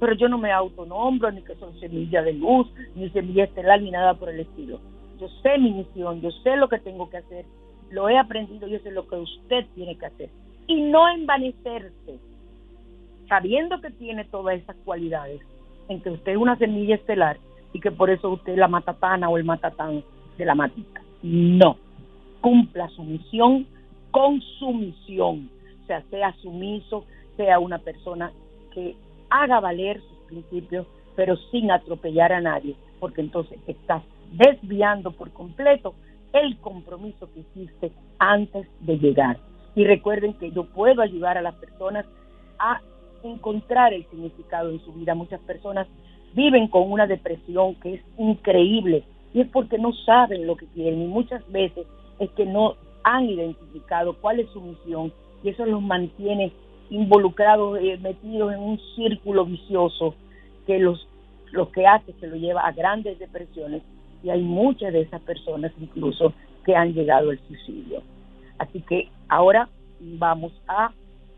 [0.00, 3.90] pero yo no me autonombro ni que soy semilla de luz, ni semilla estelar, ni
[3.90, 4.80] nada por el estilo.
[5.18, 7.44] Yo sé mi misión, yo sé lo que tengo que hacer,
[7.90, 10.30] lo he aprendido y eso es lo que usted tiene que hacer.
[10.66, 12.18] Y no envanecerse,
[13.28, 15.40] sabiendo que tiene todas esas cualidades,
[15.88, 17.38] en que usted es una semilla estelar
[17.72, 20.02] y que por eso usted es la matatana o el matatán
[20.38, 21.02] de la matita.
[21.22, 21.76] No,
[22.40, 23.66] cumpla su misión
[24.10, 25.50] con su misión
[25.84, 27.04] o sea, sea sumiso,
[27.36, 28.32] sea una persona
[28.72, 28.96] que
[29.28, 35.94] haga valer sus principios, pero sin atropellar a nadie, porque entonces estás desviando por completo
[36.32, 39.38] el compromiso que hiciste antes de llegar.
[39.76, 42.06] Y recuerden que yo puedo ayudar a las personas
[42.58, 42.80] a
[43.28, 45.14] encontrar el significado en su vida.
[45.14, 45.86] Muchas personas
[46.34, 51.02] viven con una depresión que es increíble y es porque no saben lo que quieren
[51.02, 51.86] y muchas veces
[52.18, 55.12] es que no han identificado cuál es su misión
[55.42, 56.52] y eso los mantiene
[56.90, 60.14] involucrados, eh, metidos en un círculo vicioso
[60.66, 61.06] que los,
[61.52, 63.82] lo que hace que lo lleva a grandes depresiones
[64.22, 66.32] y hay muchas de esas personas incluso
[66.64, 68.02] que han llegado al suicidio.
[68.58, 69.68] Así que ahora
[70.00, 70.92] vamos a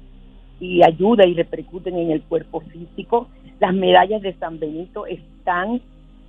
[0.60, 3.28] y ayuda y repercuten en el cuerpo físico.
[3.60, 5.80] Las medallas de San Benito están,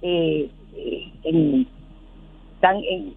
[0.01, 1.67] eh, eh, en,
[2.55, 3.13] están en,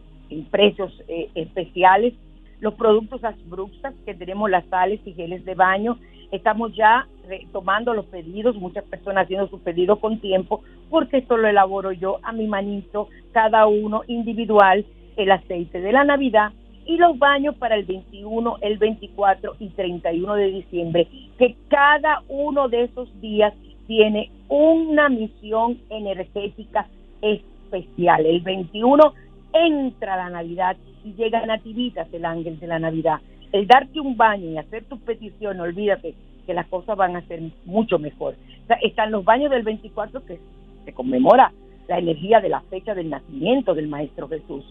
[0.51, 2.15] precios eh, especiales.
[2.61, 5.99] Los productos Asbruxas, que tenemos las sales y geles de baño,
[6.31, 7.09] estamos ya
[7.53, 12.19] tomando los pedidos, muchas personas haciendo su pedido con tiempo, porque esto lo elaboro yo
[12.23, 14.85] a mi manito, cada uno individual,
[15.17, 16.53] el aceite de la Navidad
[16.91, 21.07] y los baños para el 21, el 24 y 31 de diciembre,
[21.39, 23.55] que cada uno de esos días
[23.87, 26.89] tiene una misión energética
[27.23, 28.27] especial.
[28.27, 29.15] El 21
[29.53, 33.21] entra la Navidad y llega Nativitas, el ángel de la Navidad.
[33.53, 37.41] El darte un baño y hacer tu petición, olvídate que las cosas van a ser
[37.67, 38.35] mucho mejor.
[38.83, 40.41] están los baños del 24 que
[40.85, 41.53] se conmemora
[41.87, 44.65] la energía de la fecha del nacimiento del Maestro Jesús.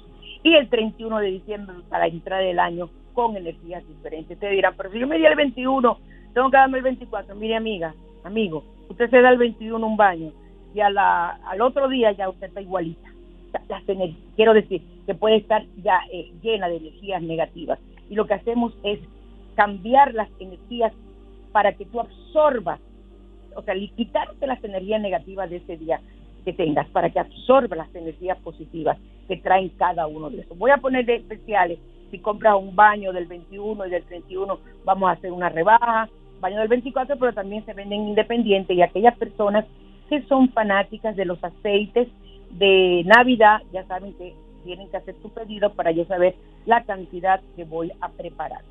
[0.44, 4.40] Y el 31 de diciembre para entrar el año con energías diferentes.
[4.40, 5.98] Te dirán, pero si yo me di el 21,
[6.34, 7.36] tengo que darme el 24.
[7.36, 10.32] Mire, amiga, amigo, usted se da el 21 un baño
[10.74, 13.10] y a la, al otro día ya usted está igualita
[13.68, 13.84] las
[14.36, 17.80] quiero decir, que puede estar ya eh, llena de energías negativas.
[18.10, 19.00] Y lo que hacemos es
[19.56, 20.94] cambiar las energías
[21.52, 22.80] para que tú absorbas,
[23.56, 26.02] o sea, quitarte las energías negativas de ese día
[26.40, 30.58] que tengas, para que absorbas las energías positivas que traen cada uno de esos.
[30.58, 31.80] Voy a poner de especiales,
[32.12, 36.10] si compras un baño del 21 y del 31, vamos a hacer una rebaja,
[36.40, 39.66] baño del 24, pero también se venden independientes y aquellas personas
[40.10, 42.08] que son fanáticas de los aceites
[42.52, 44.34] de Navidad, ya saben que
[44.64, 46.36] tienen que hacer su pedido para yo saber
[46.66, 48.62] la cantidad que voy a preparar.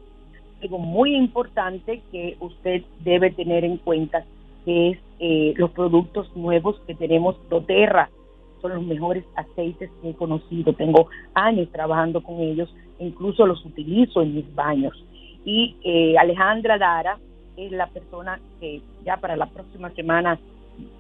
[0.63, 4.25] Algo muy importante que usted debe tener en cuenta
[4.69, 8.11] que es eh, los productos nuevos que tenemos doTERRA.
[8.61, 10.75] Son los mejores aceites que he conocido.
[10.75, 14.93] Tengo años trabajando con ellos, incluso los utilizo en mis baños.
[15.47, 17.19] Y eh, Alejandra Dara
[17.57, 20.39] es la persona que ya para la próxima semana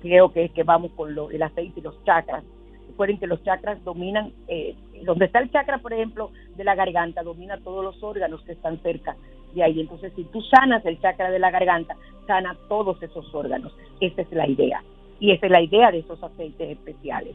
[0.00, 2.44] creo que que vamos con lo, el aceite y los chakras
[2.88, 7.22] Recuerden que los chakras dominan, eh, donde está el chakra, por ejemplo, de la garganta,
[7.22, 9.14] domina todos los órganos que están cerca
[9.54, 9.80] de ahí.
[9.80, 11.96] Entonces, si tú sanas el chakra de la garganta,
[12.26, 13.72] sana todos esos órganos.
[14.00, 14.82] Esa es la idea.
[15.20, 17.34] Y esa es la idea de esos aceites especiales.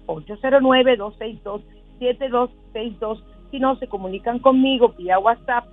[0.08, 1.62] 809-262-7262.
[2.02, 3.24] 7262.
[3.52, 5.66] Si no, se comunican conmigo vía WhatsApp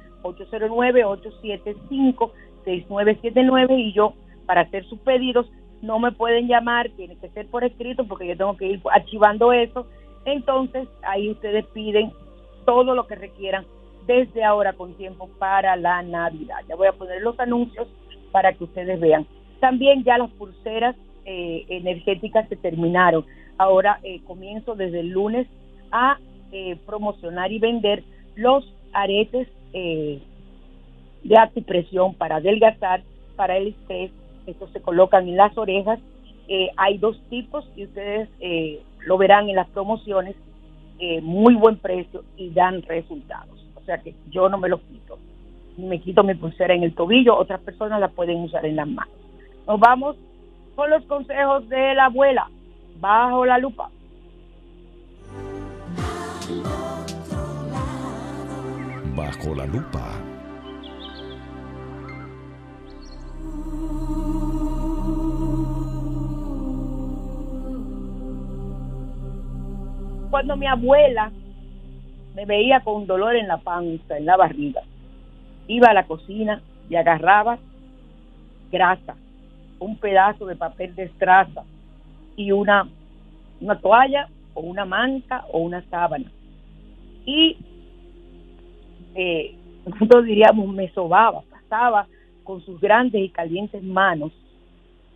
[2.65, 4.15] 809-875-6979 y yo,
[4.47, 5.47] para hacer sus pedidos,
[5.83, 9.53] no me pueden llamar, tiene que ser por escrito porque yo tengo que ir archivando
[9.53, 9.87] eso.
[10.25, 12.13] Entonces ahí ustedes piden
[12.65, 13.65] todo lo que requieran
[14.07, 16.59] desde ahora con tiempo para la Navidad.
[16.69, 17.87] Ya voy a poner los anuncios
[18.33, 19.27] para que ustedes vean.
[19.61, 23.25] También ya las pulseras eh, energéticas se terminaron.
[23.59, 25.47] Ahora eh, comienzo desde el lunes
[25.93, 26.19] a
[26.53, 28.03] eh, promocionar y vender
[28.35, 29.49] los aretes
[31.29, 33.03] de presión para adelgazar,
[33.37, 34.11] para el estrés.
[34.47, 35.99] Estos se colocan en las orejas.
[36.77, 38.29] hay dos tipos y ustedes
[39.05, 40.35] lo verán en las promociones.
[41.23, 43.65] muy buen precio y dan resultados.
[43.77, 45.19] O sea que yo no me los quito.
[45.77, 49.15] Me quito mi pulsera en el tobillo, otras personas la pueden usar en las manos.
[49.67, 50.17] Nos vamos
[50.75, 52.51] con los consejos de la abuela.
[53.01, 53.91] Bajo la lupa.
[59.15, 60.28] Bajo la lupa.
[70.31, 71.33] Cuando mi abuela
[72.35, 74.83] me veía con dolor en la panza, en la barriga,
[75.67, 77.59] iba a la cocina y agarraba
[78.71, 79.17] grasa
[79.79, 81.65] un pedazo de papel de estraza
[82.37, 82.89] y una,
[83.61, 86.31] una toalla o una manta o una sábana.
[87.25, 87.57] Y
[89.15, 89.55] eh,
[89.87, 92.07] nosotros diríamos me sobaba, pasaba
[92.49, 94.33] con sus grandes y calientes manos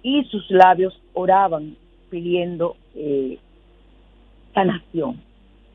[0.03, 1.79] y sus labios oraban
[2.11, 3.39] pidiendo eh,
[4.53, 5.19] sanación.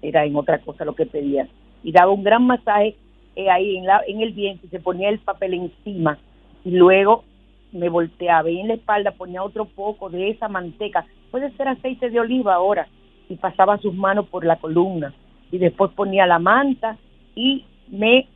[0.03, 1.49] Era en otra cosa lo que pedían.
[1.83, 2.95] Y daba un gran masaje
[3.35, 6.19] eh, ahí en, en el vientre, se ponía el papel encima
[6.63, 7.23] y luego
[7.71, 8.51] me volteaba.
[8.51, 12.53] Y en la espalda ponía otro poco de esa manteca, puede ser aceite de oliva
[12.53, 12.87] ahora,
[13.29, 15.11] y pasaba sus manos por la columna.
[15.51, 16.99] Y después ponía la manta
[17.33, 18.27] y me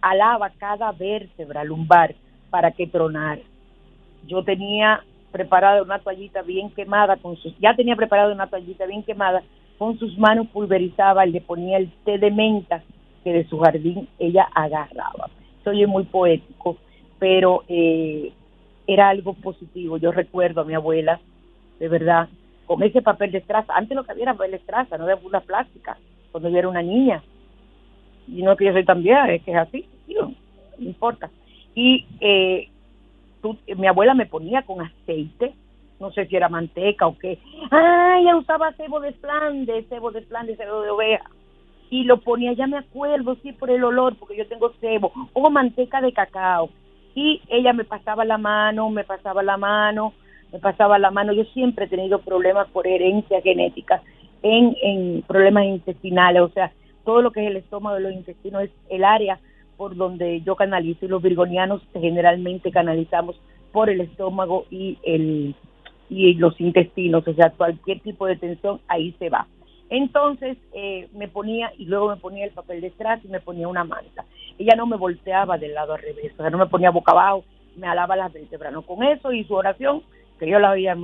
[0.00, 2.16] alaba cada vértebra lumbar
[2.50, 3.40] para que tronara.
[4.26, 9.02] Yo tenía preparada una toallita bien quemada con sus, ya tenía preparada una toallita bien
[9.02, 9.42] quemada,
[9.78, 12.82] con sus manos pulverizaba y le ponía el té de menta
[13.24, 15.30] que de su jardín ella agarraba.
[15.64, 16.76] Soy muy poético,
[17.18, 18.32] pero eh,
[18.86, 19.96] era algo positivo.
[19.98, 21.20] Yo recuerdo a mi abuela,
[21.78, 22.28] de verdad,
[22.66, 23.72] con ese papel de estraza.
[23.74, 25.96] Antes lo que había era papel de estraza, no de una plástica,
[26.30, 27.22] cuando yo era una niña.
[28.28, 30.34] Y no que yo soy tan vieja, es que es así, no,
[30.78, 31.30] importa.
[31.74, 32.68] Y eh,
[33.76, 35.54] mi abuela me ponía con aceite,
[35.98, 37.38] no sé si era manteca o qué.
[37.70, 41.30] Ah, ella usaba cebo de Flandes, cebo de Flandes, cebo de oveja.
[41.90, 45.50] Y lo ponía, ya me acuerdo, sí, por el olor, porque yo tengo cebo, o
[45.50, 46.70] manteca de cacao
[47.14, 50.14] y ella me pasaba la mano, me pasaba la mano,
[50.52, 51.32] me pasaba la mano.
[51.32, 54.02] Yo siempre he tenido problemas por herencia genética
[54.42, 56.72] en, en problemas intestinales, o sea,
[57.04, 59.38] todo lo que es el estómago y los intestinos es el área
[59.80, 63.40] por donde yo canalizo y los virgonianos generalmente canalizamos
[63.72, 65.54] por el estómago y el
[66.10, 69.46] y los intestinos, o sea, cualquier tipo de tensión ahí se va.
[69.88, 73.68] Entonces eh, me ponía y luego me ponía el papel de estraza y me ponía
[73.68, 74.26] una manta.
[74.58, 77.44] Ella no me volteaba del lado al revés, o sea, no me ponía boca abajo,
[77.74, 78.74] me alaba las vértebras.
[78.74, 80.02] No, con eso y su oración,
[80.38, 80.94] que yo la veía,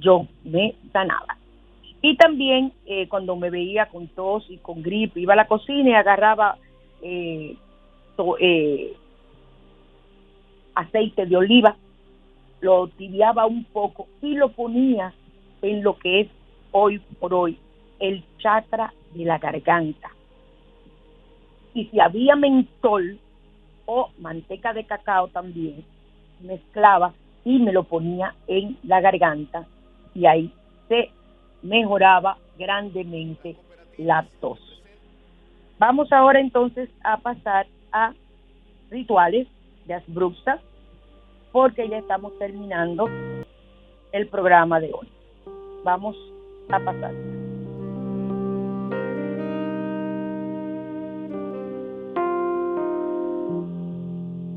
[0.00, 1.36] yo me sanaba.
[2.02, 5.90] Y también eh, cuando me veía con tos y con gripe, iba a la cocina
[5.90, 6.58] y agarraba
[7.02, 7.56] eh,
[10.74, 11.76] aceite de oliva,
[12.60, 15.12] lo tibiaba un poco y lo ponía
[15.62, 16.28] en lo que es
[16.72, 17.58] hoy por hoy
[17.98, 20.10] el chakra de la garganta.
[21.74, 23.18] Y si había mentol
[23.86, 25.84] o manteca de cacao también,
[26.40, 29.66] mezclaba y me lo ponía en la garganta
[30.14, 30.52] y ahí
[30.88, 31.10] se
[31.62, 33.56] mejoraba grandemente
[33.96, 34.77] la tos.
[35.78, 38.12] Vamos ahora entonces a pasar a
[38.90, 39.46] rituales
[39.86, 40.60] de Asbruxa
[41.52, 43.08] porque ya estamos terminando
[44.12, 45.08] el programa de hoy.
[45.84, 46.16] Vamos
[46.70, 47.14] a pasar.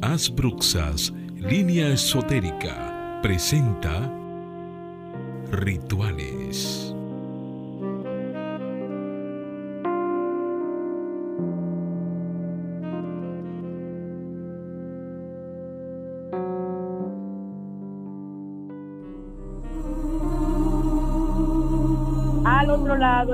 [0.01, 4.11] Asbruxas, línea esotérica, presenta
[5.51, 6.95] rituales.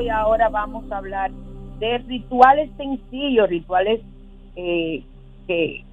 [0.02, 1.32] Y ahora vamos a hablar
[1.80, 4.02] de rituales sencillos, rituales
[4.56, 5.04] eh,
[5.48, 5.84] que,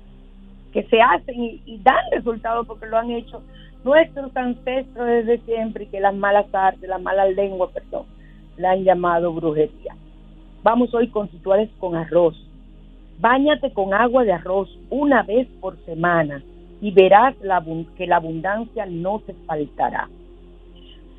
[0.72, 3.42] que se hacen y, dan resultados porque lo han hecho
[3.84, 8.06] nuestros ancestros desde siempre y que las malas artes, las malas lenguas, perdón,
[8.56, 9.94] la han llamado brujería.
[10.62, 12.34] Vamos hoy con rituales con arroz.
[13.20, 16.42] Báñate con agua de arroz una vez por semana
[16.80, 17.64] y verás la,
[17.96, 20.08] que la abundancia no te faltará.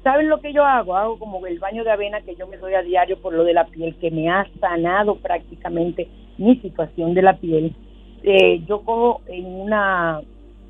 [0.05, 0.95] ¿Saben lo que yo hago?
[0.95, 3.55] Hago como el baño de avena que yo me doy a diario por lo de
[3.55, 7.75] la piel, que me ha sanado prácticamente mi situación de la piel.
[8.21, 10.21] Eh, yo cojo en una,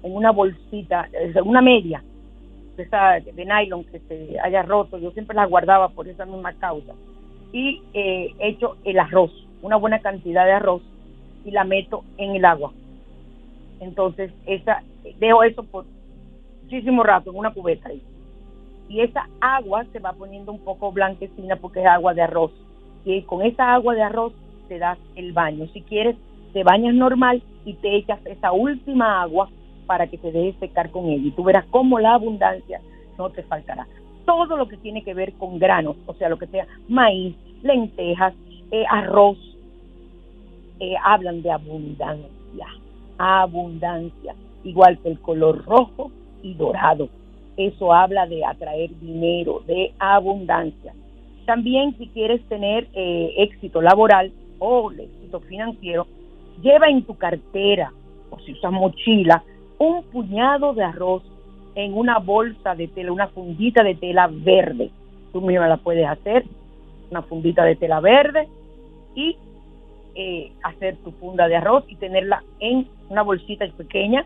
[0.04, 1.10] en una bolsita,
[1.44, 2.02] una media,
[2.78, 6.94] esa de nylon que se haya roto, yo siempre la guardaba por esa misma causa.
[7.52, 10.82] Y eh, echo el arroz, una buena cantidad de arroz,
[11.44, 12.72] y la meto en el agua.
[13.82, 14.82] Entonces, esa,
[15.20, 15.84] dejo eso por
[16.64, 18.02] muchísimo rato en una cubeta ahí
[18.90, 22.52] y esa agua se va poniendo un poco blanquecina porque es agua de arroz.
[23.04, 24.34] Y con esa agua de arroz
[24.68, 25.68] te das el baño.
[25.74, 26.16] Si quieres,
[26.54, 29.50] te bañas normal y te echas esa última agua
[29.86, 31.28] para que te dejes secar con ella.
[31.28, 32.82] Y tú verás cómo la abundancia
[33.18, 33.88] no te faltará.
[34.26, 38.34] Todo lo que tiene que ver con granos, o sea, lo que sea maíz, lentejas,
[38.72, 39.38] eh, arroz,
[40.80, 42.68] eh, hablan de abundancia.
[43.18, 44.36] Abundancia.
[44.64, 46.12] Igual que el color rojo
[46.42, 47.10] y dorado
[47.58, 50.94] eso habla de atraer dinero, de abundancia.
[51.46, 56.08] También si quieres tener eh, éxito laboral o éxito financiero,
[56.62, 57.92] lleva en tu cartera
[58.30, 59.44] o si usas mochila
[59.78, 61.24] un puñado de arroz
[61.76, 64.90] en una bolsa de tela, una fundita de tela verde.
[65.34, 66.46] Tú misma la puedes hacer,
[67.12, 68.48] una fundita de tela verde
[69.14, 69.38] y
[70.16, 74.26] eh, hacer tu funda de arroz y tenerla en una bolsita pequeña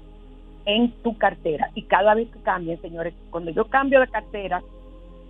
[0.76, 1.72] en tu cartera.
[1.76, 4.62] Y cada vez que cambien, señores, cuando yo cambio de cartera,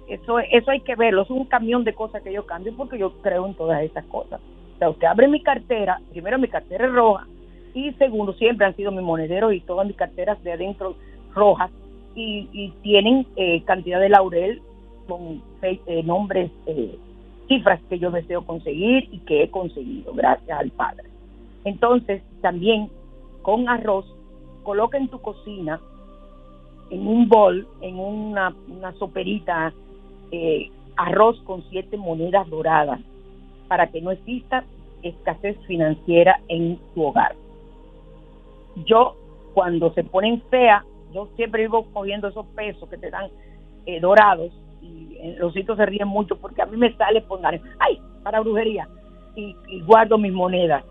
[0.07, 3.13] eso, eso hay que verlo, es un camión de cosas que yo cambio porque yo
[3.21, 4.41] creo en todas esas cosas.
[4.75, 7.27] O sea, usted abre mi cartera, primero mi cartera es roja
[7.73, 10.95] y segundo, siempre han sido mis monederos y todas mis carteras de adentro
[11.33, 11.71] rojas
[12.15, 14.61] y, tienen eh, cantidad de laurel
[15.07, 16.97] con eh, nombres, eh,
[17.47, 21.07] cifras que yo deseo conseguir y que he conseguido gracias al Padre.
[21.63, 22.89] Entonces, también
[23.41, 24.05] con arroz
[24.63, 25.79] coloca en tu cocina,
[26.89, 28.53] en un bol, en una,
[28.97, 29.73] soperita,
[30.31, 32.99] eh, arroz con siete monedas doradas,
[33.67, 34.63] para que no exista
[35.03, 37.35] escasez financiera en tu hogar.
[38.85, 39.15] Yo,
[39.53, 40.83] cuando se ponen feas,
[41.13, 43.29] yo siempre vivo cogiendo esos pesos que te dan
[43.85, 44.51] eh, dorados
[44.81, 48.41] y eh, los hitos se ríen mucho porque a mí me sale poner, ay, para
[48.41, 48.87] brujería,
[49.35, 50.83] y, y guardo mis monedas.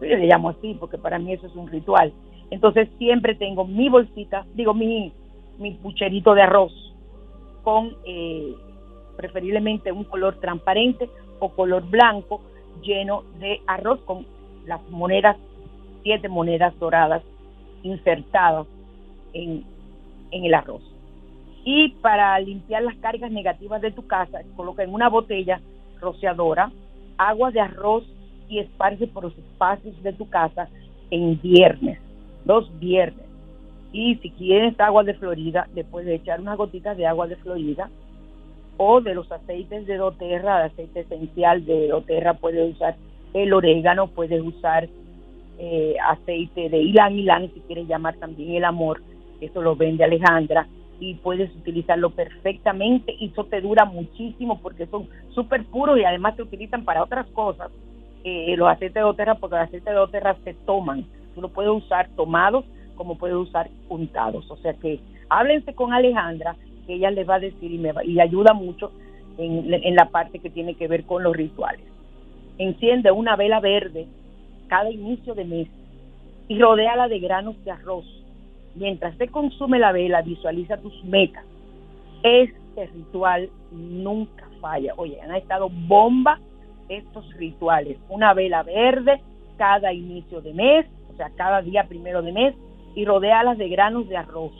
[0.00, 2.12] Yo le llamo así porque para mí eso es un ritual.
[2.54, 5.12] Entonces siempre tengo mi bolsita, digo mi,
[5.58, 6.72] mi pucherito de arroz
[7.64, 8.54] con eh,
[9.16, 12.42] preferiblemente un color transparente o color blanco
[12.80, 14.24] lleno de arroz con
[14.66, 15.36] las monedas,
[16.04, 17.24] siete monedas doradas
[17.82, 18.68] insertadas
[19.32, 19.64] en,
[20.30, 20.82] en el arroz.
[21.64, 25.60] Y para limpiar las cargas negativas de tu casa, coloca en una botella
[26.00, 26.70] rociadora
[27.18, 28.04] agua de arroz
[28.48, 30.68] y esparce por los espacios de tu casa
[31.10, 31.98] en viernes
[32.44, 33.24] los viernes.
[33.92, 37.88] Y si quieres agua de Florida, le puedes echar unas gotitas de agua de Florida
[38.76, 42.96] o de los aceites de doTERRA, de aceite esencial de doTERRA, puedes usar
[43.32, 44.88] el orégano, puedes usar
[45.58, 49.00] eh, aceite de Ilan Ilan, si quieres llamar también el amor,
[49.40, 50.66] eso lo vende Alejandra,
[50.98, 56.36] y puedes utilizarlo perfectamente y eso te dura muchísimo porque son súper puros y además
[56.36, 57.70] se utilizan para otras cosas,
[58.24, 61.04] eh, los aceites de doTERRA, porque los aceites de doTERRA se toman
[61.34, 62.64] Tú lo puedes usar tomados
[62.94, 64.50] como puedes usar untados.
[64.50, 66.56] O sea que háblense con Alejandra,
[66.86, 68.92] que ella les va a decir y, me y ayuda mucho
[69.38, 71.84] en, la parte que tiene que ver con los rituales.
[72.58, 74.06] Enciende una vela verde
[74.68, 75.68] cada inicio de mes
[76.48, 78.04] y rodéala de granos de arroz.
[78.74, 81.44] Mientras se consume la vela, visualiza tus metas.
[82.22, 84.94] Este ritual nunca falla.
[84.96, 86.38] Oye, han estado bomba
[86.88, 87.98] estos rituales.
[88.08, 89.20] Una vela verde
[89.56, 92.54] cada inicio de mes o sea, cada día primero de mes,
[92.94, 94.52] y rodealas de granos de arroz.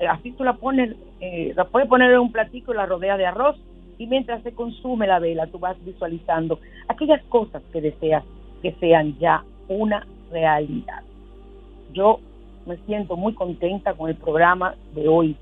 [0.00, 3.18] Eh, así tú la pones, eh, la puedes poner en un platico y la rodeas
[3.18, 3.56] de arroz,
[3.98, 6.58] y mientras se consume la vela, tú vas visualizando
[6.88, 8.24] aquellas cosas que deseas
[8.60, 11.02] que sean ya una realidad.
[11.92, 12.18] Yo
[12.66, 15.36] me siento muy contenta con el programa de hoy.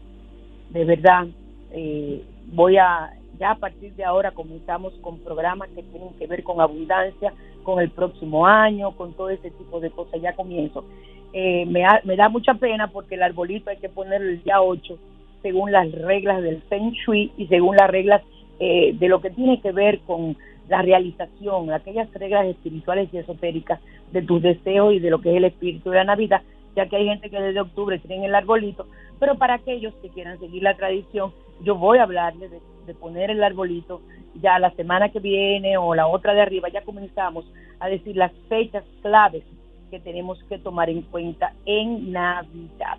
[0.70, 1.26] De verdad,
[1.70, 2.22] eh,
[2.52, 6.60] voy a, ya a partir de ahora comenzamos con programas que tienen que ver con
[6.60, 7.32] abundancia,
[7.62, 10.84] con el próximo año, con todo ese tipo de cosas, ya comienzo.
[11.32, 14.98] Eh, me, me, da mucha pena porque el arbolito hay que ponerlo el día 8
[15.42, 18.22] según las reglas del Feng Shui y según las reglas
[18.60, 20.36] eh, de lo que tiene que ver con
[20.68, 23.80] la realización, aquellas reglas espirituales y esotéricas
[24.12, 26.42] de tus deseos y de lo que es el espíritu de la Navidad,
[26.76, 28.86] ya que hay gente que desde octubre tiene el arbolito,
[29.18, 31.32] pero para aquellos que quieran seguir la tradición,
[31.62, 34.00] yo voy a hablarles de, de poner el arbolito
[34.34, 37.44] ya la semana que viene o la otra de arriba, ya comenzamos
[37.80, 39.44] a decir las fechas claves
[39.90, 42.96] que tenemos que tomar en cuenta en Navidad.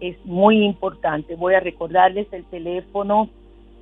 [0.00, 1.36] es muy importante.
[1.36, 3.28] Voy a recordarles el teléfono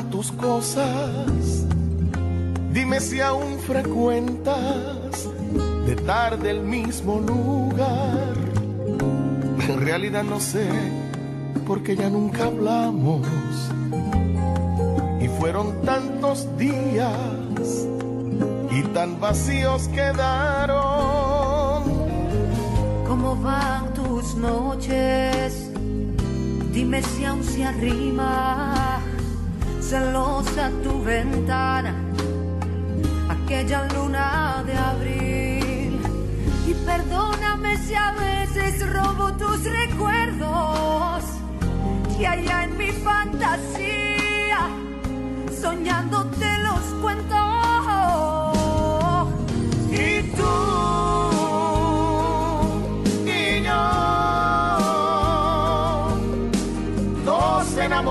[0.02, 1.66] Tus cosas.
[2.72, 5.28] Dime si aún frecuentas
[5.86, 8.34] de tarde el mismo lugar.
[9.68, 10.68] En realidad no sé,
[11.66, 13.26] porque ya nunca hablamos.
[15.20, 17.86] Y fueron tantos días
[18.70, 21.84] y tan vacíos quedaron.
[23.06, 25.70] ¿Cómo van tus noches?
[26.72, 28.53] Dime si aún se arrima
[29.84, 31.94] celosa tu ventana,
[33.28, 36.00] aquella luna de abril.
[36.66, 41.24] Y perdóname si a veces robo tus recuerdos,
[42.18, 44.60] y allá en mi fantasía,
[45.60, 47.53] soñando te los cuento.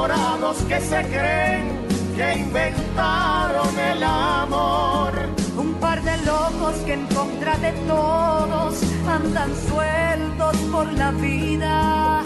[0.04, 5.14] Enamorados que se creen que inventaron el amor.
[5.58, 12.22] Un par de locos que en contra de todos andan sueltos por la vida.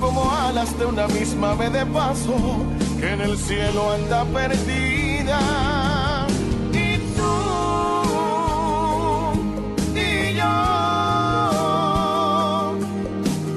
[0.00, 2.34] Como alas de una misma ave de paso
[3.00, 5.38] que en el cielo anda perdida.
[6.72, 7.32] Y tú
[9.94, 10.54] y yo,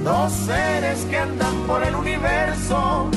[0.03, 3.09] dos seres que andan por el universo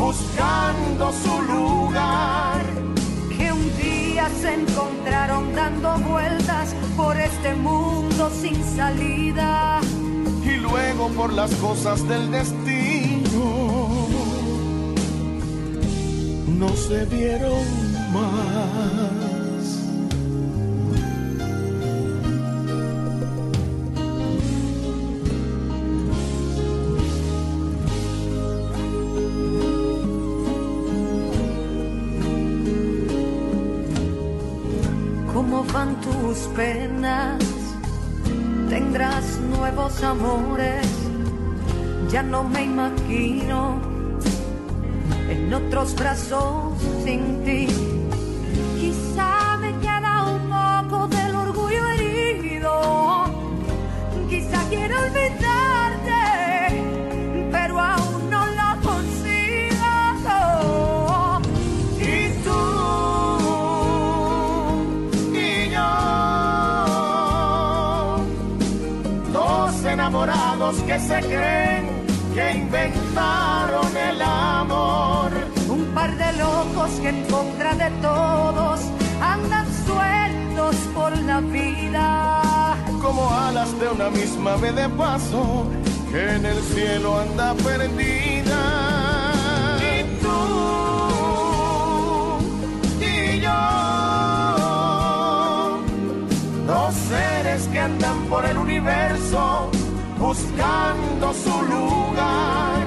[0.00, 2.62] buscando su lugar.
[3.36, 9.80] Que un día se encontraron dando vueltas por este mundo sin salida.
[10.42, 13.44] Y luego por las cosas del destino
[16.58, 17.64] no se vieron
[18.12, 19.19] más.
[36.02, 37.42] Tus penas,
[38.68, 40.86] tendrás nuevos amores.
[42.10, 43.80] Ya no me imagino
[45.28, 46.74] en otros brazos
[47.04, 47.66] sin ti.
[48.78, 53.24] Quizá me queda un poco del orgullo herido.
[54.28, 55.49] Quizá quiero olvidarte,
[70.86, 71.88] que se creen
[72.34, 75.30] que inventaron el amor.
[75.68, 78.80] Un par de locos que en contra de todos
[79.22, 82.76] andan sueltos por la vida.
[83.00, 85.66] Como alas de una misma vez de paso
[86.12, 88.60] que en el cielo anda perdida.
[89.80, 90.38] Y tú
[93.00, 93.60] y yo,
[96.66, 99.70] dos seres que andan por el universo
[100.30, 102.86] buscando su lugar.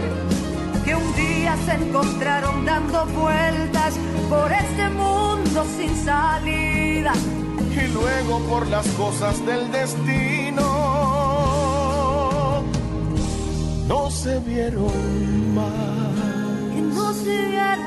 [0.85, 3.95] Que un día se encontraron dando vueltas
[4.29, 7.11] por este mundo sin salida.
[7.81, 10.67] Y luego por las cosas del destino
[13.89, 16.15] no se vieron más.
[16.73, 17.82] Que no se vieron.